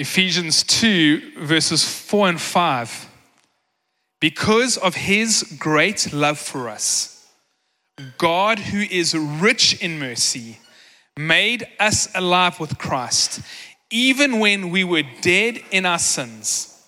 Ephesians 0.00 0.62
2, 0.62 1.40
verses 1.40 1.84
4 1.84 2.30
and 2.30 2.40
5. 2.40 3.08
Because 4.18 4.78
of 4.78 4.94
his 4.94 5.42
great 5.58 6.10
love 6.14 6.38
for 6.38 6.70
us, 6.70 7.28
God, 8.16 8.58
who 8.58 8.80
is 8.80 9.14
rich 9.14 9.78
in 9.82 9.98
mercy, 9.98 10.58
made 11.18 11.68
us 11.78 12.08
alive 12.14 12.58
with 12.58 12.78
Christ, 12.78 13.42
even 13.90 14.38
when 14.38 14.70
we 14.70 14.84
were 14.84 15.02
dead 15.20 15.60
in 15.70 15.84
our 15.84 15.98
sins. 15.98 16.82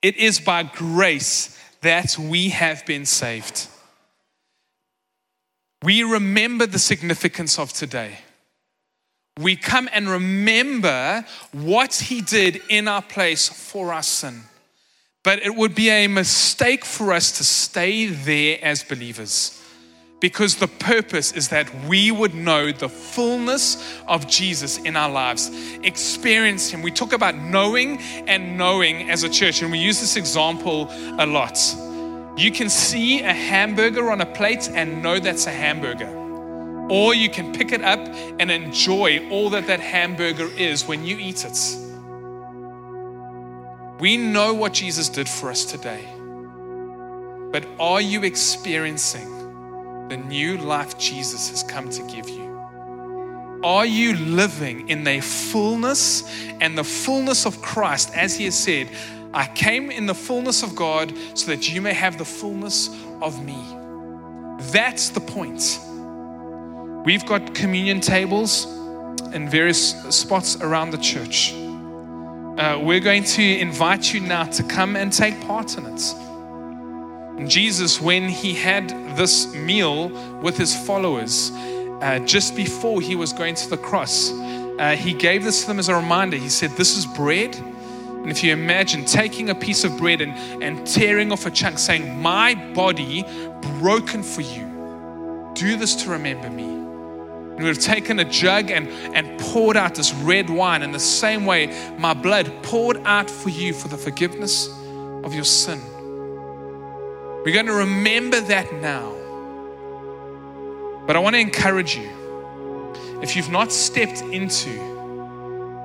It 0.00 0.16
is 0.16 0.40
by 0.40 0.62
grace 0.62 1.60
that 1.82 2.18
we 2.18 2.48
have 2.48 2.86
been 2.86 3.04
saved. 3.04 3.68
We 5.82 6.02
remember 6.02 6.64
the 6.64 6.78
significance 6.78 7.58
of 7.58 7.74
today. 7.74 8.20
We 9.40 9.56
come 9.56 9.88
and 9.92 10.08
remember 10.08 11.24
what 11.52 11.94
he 11.94 12.20
did 12.20 12.62
in 12.68 12.86
our 12.86 13.02
place 13.02 13.48
for 13.48 13.92
our 13.92 14.02
sin. 14.02 14.42
But 15.24 15.42
it 15.42 15.54
would 15.54 15.74
be 15.74 15.90
a 15.90 16.06
mistake 16.06 16.84
for 16.84 17.12
us 17.12 17.38
to 17.38 17.44
stay 17.44 18.06
there 18.06 18.58
as 18.62 18.84
believers 18.84 19.60
because 20.24 20.56
the 20.56 20.68
purpose 20.68 21.32
is 21.32 21.48
that 21.48 21.68
we 21.86 22.10
would 22.10 22.34
know 22.34 22.72
the 22.72 22.88
fullness 22.88 24.00
of 24.06 24.26
Jesus 24.26 24.78
in 24.78 24.96
our 24.96 25.10
lives, 25.10 25.50
experience 25.82 26.70
Him. 26.70 26.80
We 26.80 26.90
talk 26.90 27.12
about 27.12 27.34
knowing 27.34 27.98
and 28.26 28.56
knowing 28.56 29.10
as 29.10 29.22
a 29.22 29.28
church, 29.28 29.60
and 29.60 29.70
we 29.70 29.78
use 29.78 30.00
this 30.00 30.16
example 30.16 30.88
a 31.18 31.26
lot. 31.26 31.58
You 32.38 32.50
can 32.50 32.70
see 32.70 33.20
a 33.20 33.34
hamburger 33.34 34.10
on 34.10 34.22
a 34.22 34.26
plate 34.26 34.70
and 34.72 35.02
know 35.02 35.18
that's 35.18 35.46
a 35.46 35.50
hamburger. 35.50 36.23
Or 36.90 37.14
you 37.14 37.30
can 37.30 37.52
pick 37.52 37.72
it 37.72 37.82
up 37.82 38.00
and 38.38 38.50
enjoy 38.50 39.28
all 39.30 39.50
that 39.50 39.66
that 39.68 39.80
hamburger 39.80 40.48
is 40.56 40.86
when 40.86 41.04
you 41.04 41.16
eat 41.18 41.44
it. 41.44 41.58
We 44.00 44.16
know 44.16 44.52
what 44.52 44.74
Jesus 44.74 45.08
did 45.08 45.28
for 45.28 45.50
us 45.50 45.64
today. 45.64 46.04
But 47.52 47.66
are 47.78 48.00
you 48.00 48.24
experiencing 48.24 50.08
the 50.08 50.16
new 50.16 50.58
life 50.58 50.98
Jesus 50.98 51.48
has 51.50 51.62
come 51.62 51.88
to 51.88 52.02
give 52.02 52.28
you? 52.28 52.44
Are 53.62 53.86
you 53.86 54.14
living 54.16 54.90
in 54.90 55.04
the 55.04 55.20
fullness 55.20 56.24
and 56.60 56.76
the 56.76 56.84
fullness 56.84 57.46
of 57.46 57.62
Christ 57.62 58.10
as 58.14 58.36
he 58.36 58.44
has 58.44 58.58
said, 58.58 58.90
I 59.32 59.46
came 59.46 59.90
in 59.90 60.04
the 60.04 60.14
fullness 60.14 60.62
of 60.62 60.76
God 60.76 61.14
so 61.32 61.46
that 61.46 61.72
you 61.72 61.80
may 61.80 61.94
have 61.94 62.18
the 62.18 62.26
fullness 62.26 62.90
of 63.22 63.42
me? 63.42 63.56
That's 64.70 65.08
the 65.08 65.20
point. 65.20 65.80
We've 67.04 67.24
got 67.26 67.54
communion 67.54 68.00
tables 68.00 68.66
in 69.32 69.48
various 69.48 69.92
spots 70.14 70.56
around 70.60 70.90
the 70.90 70.98
church 70.98 71.54
uh, 72.58 72.78
we're 72.80 73.00
going 73.00 73.24
to 73.24 73.42
invite 73.58 74.14
you 74.14 74.20
now 74.20 74.44
to 74.44 74.62
come 74.62 74.94
and 74.94 75.12
take 75.12 75.38
part 75.40 75.76
in 75.76 75.86
it. 75.86 76.14
And 77.36 77.50
Jesus, 77.50 78.00
when 78.00 78.28
he 78.28 78.54
had 78.54 78.90
this 79.16 79.52
meal 79.56 80.08
with 80.40 80.56
his 80.56 80.76
followers, 80.86 81.50
uh, 82.00 82.20
just 82.24 82.54
before 82.54 83.00
he 83.00 83.16
was 83.16 83.32
going 83.32 83.56
to 83.56 83.68
the 83.68 83.76
cross, 83.76 84.30
uh, 84.30 84.94
he 84.96 85.12
gave 85.12 85.42
this 85.42 85.62
to 85.62 85.66
them 85.66 85.80
as 85.80 85.88
a 85.88 85.96
reminder. 85.96 86.36
He 86.36 86.48
said, 86.48 86.70
This 86.76 86.96
is 86.96 87.06
bread. 87.06 87.56
And 87.56 88.30
if 88.30 88.44
you 88.44 88.52
imagine 88.52 89.04
taking 89.04 89.50
a 89.50 89.54
piece 89.54 89.82
of 89.82 89.98
bread 89.98 90.20
and, 90.20 90.62
and 90.62 90.86
tearing 90.86 91.32
off 91.32 91.46
a 91.46 91.50
chunk, 91.50 91.80
saying, 91.80 92.22
My 92.22 92.54
body 92.72 93.24
broken 93.80 94.22
for 94.22 94.42
you, 94.42 95.50
do 95.54 95.76
this 95.76 95.96
to 96.04 96.10
remember 96.10 96.48
me. 96.50 96.83
And 97.54 97.62
we 97.62 97.68
have 97.68 97.78
taken 97.78 98.18
a 98.18 98.24
jug 98.24 98.72
and, 98.72 98.88
and 99.14 99.38
poured 99.38 99.76
out 99.76 99.94
this 99.94 100.12
red 100.12 100.50
wine 100.50 100.82
in 100.82 100.90
the 100.90 100.98
same 100.98 101.46
way 101.46 101.66
my 101.98 102.12
blood 102.12 102.52
poured 102.64 102.96
out 103.04 103.30
for 103.30 103.48
you 103.48 103.72
for 103.72 103.86
the 103.86 103.96
forgiveness 103.96 104.68
of 105.22 105.32
your 105.32 105.44
sin. 105.44 105.80
We're 107.44 107.52
going 107.52 107.66
to 107.66 107.74
remember 107.74 108.40
that 108.40 108.72
now. 108.74 109.12
But 111.06 111.14
I 111.14 111.20
want 111.20 111.34
to 111.34 111.40
encourage 111.40 111.96
you 111.96 112.10
if 113.22 113.36
you've 113.36 113.50
not 113.50 113.70
stepped 113.70 114.22
into 114.22 114.72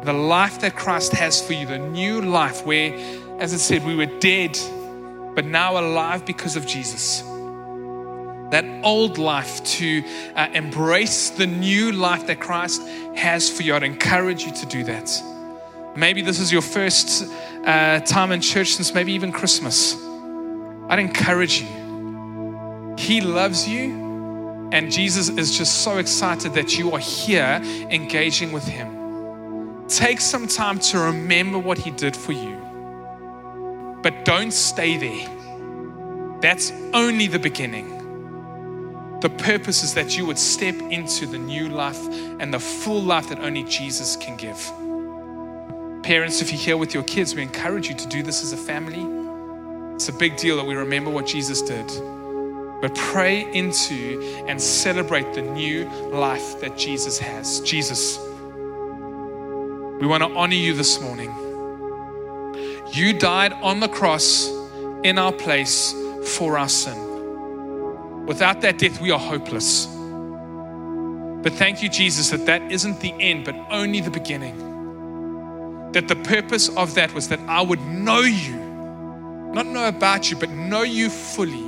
the 0.04 0.14
life 0.14 0.62
that 0.62 0.76
Christ 0.76 1.12
has 1.14 1.40
for 1.40 1.54
you, 1.54 1.68
the 1.68 1.78
new 1.78 2.22
life 2.22 2.66
where, 2.66 2.94
as 3.40 3.54
it 3.54 3.60
said, 3.60 3.86
we 3.86 3.96
were 3.96 4.08
dead, 4.08 4.58
but 5.36 5.46
now 5.46 5.78
alive 5.78 6.26
because 6.26 6.56
of 6.56 6.66
Jesus 6.66 7.22
that 8.52 8.66
old 8.84 9.18
life 9.18 9.64
to 9.64 10.04
uh, 10.36 10.48
embrace 10.54 11.30
the 11.30 11.46
new 11.46 11.92
life 11.92 12.28
that 12.28 12.40
Christ 12.40 12.82
has 13.16 13.50
for 13.50 13.64
you. 13.64 13.76
I'd 13.76 13.84
encourage 13.84 14.44
you 14.44 14.52
to 14.54 14.66
do 14.66 14.84
that. 14.86 15.12
Maybe 15.96 16.22
this 16.22 16.40
is 16.40 16.52
your 16.52 16.62
first 16.62 17.32
uh, 17.66 18.00
time 18.02 18.32
in 18.32 18.42
church 18.42 18.74
since 18.74 18.94
maybe 18.94 19.14
even 19.14 19.32
Christmas. 19.32 19.96
I'd 20.88 21.00
encourage 21.00 21.62
you. 21.62 22.96
He 22.98 23.22
loves 23.22 23.68
you, 23.68 24.70
and 24.72 24.92
Jesus 24.92 25.30
is 25.30 25.58
just 25.58 25.84
so 25.84 25.98
excited 25.98 26.54
that 26.54 26.78
you 26.78 26.92
are 26.92 27.00
here 27.00 27.62
engaging 27.90 28.52
with 28.52 28.68
Him. 28.68 29.88
Take 29.88 30.22
some 30.22 30.48
time 30.48 30.80
to 30.80 31.00
remember 31.00 31.58
what 31.60 31.78
He 31.78 31.92
did 31.92 32.16
for 32.16 32.34
you, 32.34 32.58
but 34.02 34.26
don't 34.26 34.52
stay 34.52 34.98
there. 34.98 36.40
That's 36.42 36.72
only 36.94 37.28
the 37.28 37.40
beginning. 37.40 37.99
The 39.22 39.30
purpose 39.30 39.84
is 39.84 39.94
that 39.96 40.18
you 40.18 40.26
would 40.26 40.40
step 40.40 40.76
into 40.76 41.26
the 41.26 41.38
new 41.38 41.68
life 41.68 42.02
and 42.40 42.54
the 42.54 42.60
full 42.60 43.02
life 43.02 43.28
that 43.30 43.40
only 43.40 43.64
Jesus 43.64 44.16
can 44.16 44.38
give. 44.38 44.58
Parents, 46.04 46.42
if 46.42 46.54
you're 46.54 46.62
here 46.62 46.78
with 46.78 46.94
your 46.94 47.04
kids, 47.04 47.36
we 47.36 47.42
encourage 47.42 47.90
you 47.90 47.96
to 47.96 48.08
do 48.08 48.24
this 48.24 48.42
as 48.44 48.54
a 48.54 48.58
family. 48.58 49.06
It's 49.96 50.08
a 50.08 50.14
big 50.14 50.38
deal 50.38 50.56
that 50.56 50.66
we 50.66 50.74
remember 50.76 51.12
what 51.12 51.28
Jesus 51.28 51.62
did. 51.62 51.86
But 52.82 52.96
pray 52.96 53.42
into 53.54 54.46
and 54.48 54.62
celebrate 54.62 55.34
the 55.34 55.42
new 55.42 55.84
life 56.12 56.62
that 56.62 56.78
Jesus 56.78 57.20
has. 57.20 57.60
Jesus, 57.60 58.18
we 60.00 60.08
want 60.08 60.24
to 60.24 60.30
honor 60.34 60.56
you 60.56 60.74
this 60.74 61.02
morning. 61.02 61.30
You 62.94 63.12
died 63.12 63.52
on 63.52 63.82
the 63.82 63.90
cross 63.90 64.50
in 65.04 65.18
our 65.18 65.34
place 65.34 65.94
for 66.38 66.58
our 66.58 66.70
sin. 66.70 67.09
Without 68.30 68.62
that 68.62 68.78
death, 68.78 69.02
we 69.02 69.10
are 69.10 69.18
hopeless. 69.18 69.88
But 69.88 71.52
thank 71.54 71.82
you, 71.82 71.90
Jesus, 71.90 72.30
that 72.30 72.46
that 72.46 72.72
isn't 72.72 73.00
the 73.00 73.12
end, 73.20 73.44
but 73.44 73.56
only 73.72 74.02
the 74.02 74.12
beginning. 74.12 75.92
That 75.94 76.08
the 76.08 76.16
purpose 76.16 76.70
of 76.78 76.94
that 76.94 77.12
was 77.16 77.30
that 77.30 77.40
I 77.48 77.64
would 77.64 77.82
know 77.82 78.20
you, 78.20 78.56
not 79.52 79.66
know 79.66 79.88
about 79.88 80.30
you, 80.30 80.38
but 80.38 80.52
know 80.52 80.84
you 80.84 81.10
fully. 81.10 81.66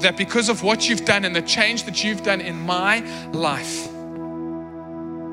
That 0.00 0.16
because 0.16 0.48
of 0.48 0.62
what 0.62 0.88
you've 0.88 1.04
done 1.04 1.26
and 1.26 1.36
the 1.36 1.42
change 1.42 1.84
that 1.84 2.02
you've 2.02 2.22
done 2.22 2.40
in 2.40 2.58
my 2.58 3.00
life, 3.32 3.92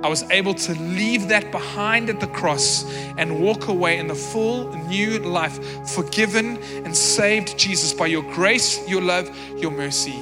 I 0.04 0.08
was 0.08 0.24
able 0.32 0.54
to 0.54 0.74
leave 0.74 1.30
that 1.30 1.50
behind 1.50 2.10
at 2.10 2.20
the 2.20 2.28
cross 2.28 2.84
and 3.18 3.40
walk 3.40 3.70
away 3.70 4.00
in 4.00 4.08
the 4.08 4.16
full 4.16 4.76
new 4.88 5.18
life, 5.20 5.58
forgiven 5.92 6.58
and 6.84 6.94
saved, 6.94 7.58
Jesus, 7.58 7.94
by 7.94 8.08
your 8.08 8.24
grace, 8.34 8.86
your 8.86 9.02
love, 9.02 9.34
your 9.58 9.72
mercy. 9.72 10.20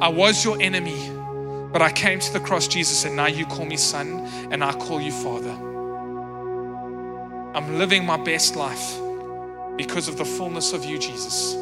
I 0.00 0.08
was 0.08 0.44
your 0.44 0.60
enemy, 0.60 1.10
but 1.72 1.80
I 1.80 1.92
came 1.92 2.18
to 2.18 2.32
the 2.32 2.40
cross, 2.40 2.66
Jesus, 2.66 3.04
and 3.04 3.14
now 3.14 3.26
you 3.26 3.46
call 3.46 3.66
me 3.66 3.76
son 3.76 4.26
and 4.50 4.64
I 4.64 4.72
call 4.72 5.00
you 5.00 5.12
father. 5.12 5.52
I'm 7.56 7.78
living 7.78 8.04
my 8.04 8.16
best 8.16 8.56
life 8.56 8.98
because 9.76 10.08
of 10.08 10.18
the 10.18 10.24
fullness 10.24 10.72
of 10.72 10.84
you, 10.84 10.98
Jesus. 10.98 11.54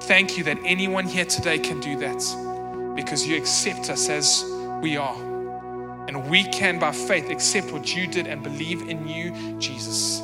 Thank 0.00 0.36
you 0.36 0.44
that 0.44 0.58
anyone 0.66 1.06
here 1.06 1.24
today 1.24 1.58
can 1.58 1.80
do 1.80 1.98
that 2.00 2.94
because 2.94 3.26
you 3.26 3.38
accept 3.38 3.88
us 3.88 4.10
as 4.10 4.44
we 4.82 4.98
are. 4.98 5.35
And 6.08 6.30
we 6.30 6.44
can, 6.44 6.78
by 6.78 6.92
faith, 6.92 7.30
accept 7.30 7.72
what 7.72 7.94
you 7.94 8.06
did 8.06 8.26
and 8.26 8.42
believe 8.42 8.88
in 8.88 9.08
you, 9.08 9.58
Jesus. 9.58 10.20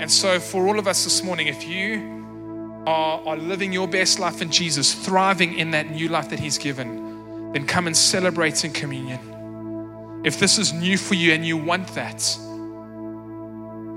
And 0.00 0.10
so, 0.10 0.38
for 0.38 0.66
all 0.68 0.78
of 0.78 0.86
us 0.86 1.04
this 1.04 1.22
morning, 1.22 1.48
if 1.48 1.66
you 1.66 2.84
are, 2.86 3.20
are 3.26 3.36
living 3.36 3.72
your 3.72 3.88
best 3.88 4.18
life 4.20 4.40
in 4.40 4.50
Jesus, 4.50 4.94
thriving 4.94 5.58
in 5.58 5.72
that 5.72 5.90
new 5.90 6.08
life 6.08 6.30
that 6.30 6.38
He's 6.38 6.58
given, 6.58 7.52
then 7.52 7.66
come 7.66 7.86
and 7.86 7.96
celebrate 7.96 8.64
in 8.64 8.72
communion. 8.72 10.22
If 10.24 10.38
this 10.38 10.58
is 10.58 10.72
new 10.72 10.96
for 10.96 11.14
you 11.14 11.32
and 11.32 11.44
you 11.44 11.56
want 11.56 11.88
that, 11.88 12.22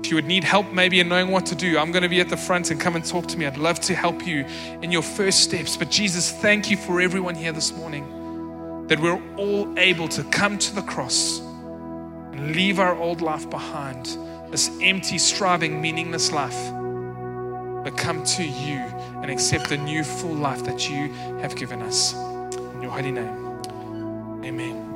if 0.04 0.10
you 0.10 0.16
would 0.16 0.26
need 0.26 0.44
help 0.44 0.72
maybe 0.72 1.00
in 1.00 1.08
knowing 1.08 1.28
what 1.30 1.46
to 1.46 1.54
do, 1.54 1.78
I'm 1.78 1.92
going 1.92 2.02
to 2.02 2.08
be 2.08 2.20
at 2.20 2.28
the 2.28 2.36
front 2.36 2.70
and 2.70 2.80
come 2.80 2.96
and 2.96 3.04
talk 3.04 3.26
to 3.28 3.38
me. 3.38 3.46
I'd 3.46 3.56
love 3.56 3.80
to 3.82 3.94
help 3.94 4.26
you 4.26 4.44
in 4.82 4.90
your 4.90 5.00
first 5.00 5.40
steps. 5.40 5.76
But 5.76 5.90
Jesus, 5.90 6.32
thank 6.32 6.70
you 6.70 6.76
for 6.76 7.00
everyone 7.00 7.36
here 7.36 7.52
this 7.52 7.72
morning 7.72 8.23
that 8.88 9.00
we're 9.00 9.20
all 9.36 9.78
able 9.78 10.08
to 10.08 10.22
come 10.24 10.58
to 10.58 10.74
the 10.74 10.82
cross 10.82 11.40
and 11.40 12.54
leave 12.54 12.78
our 12.78 12.96
old 12.96 13.20
life 13.20 13.48
behind, 13.48 14.18
this 14.50 14.70
empty, 14.82 15.18
striving, 15.18 15.80
meaningless 15.80 16.32
life, 16.32 16.70
but 17.84 17.96
come 17.96 18.22
to 18.24 18.44
you 18.44 18.78
and 19.22 19.30
accept 19.30 19.68
the 19.68 19.76
new 19.76 20.04
full 20.04 20.34
life 20.34 20.64
that 20.64 20.88
you 20.88 21.12
have 21.40 21.54
given 21.56 21.82
us. 21.82 22.14
In 22.14 22.82
your 22.82 22.90
holy 22.90 23.12
name, 23.12 23.60
amen. 24.44 24.93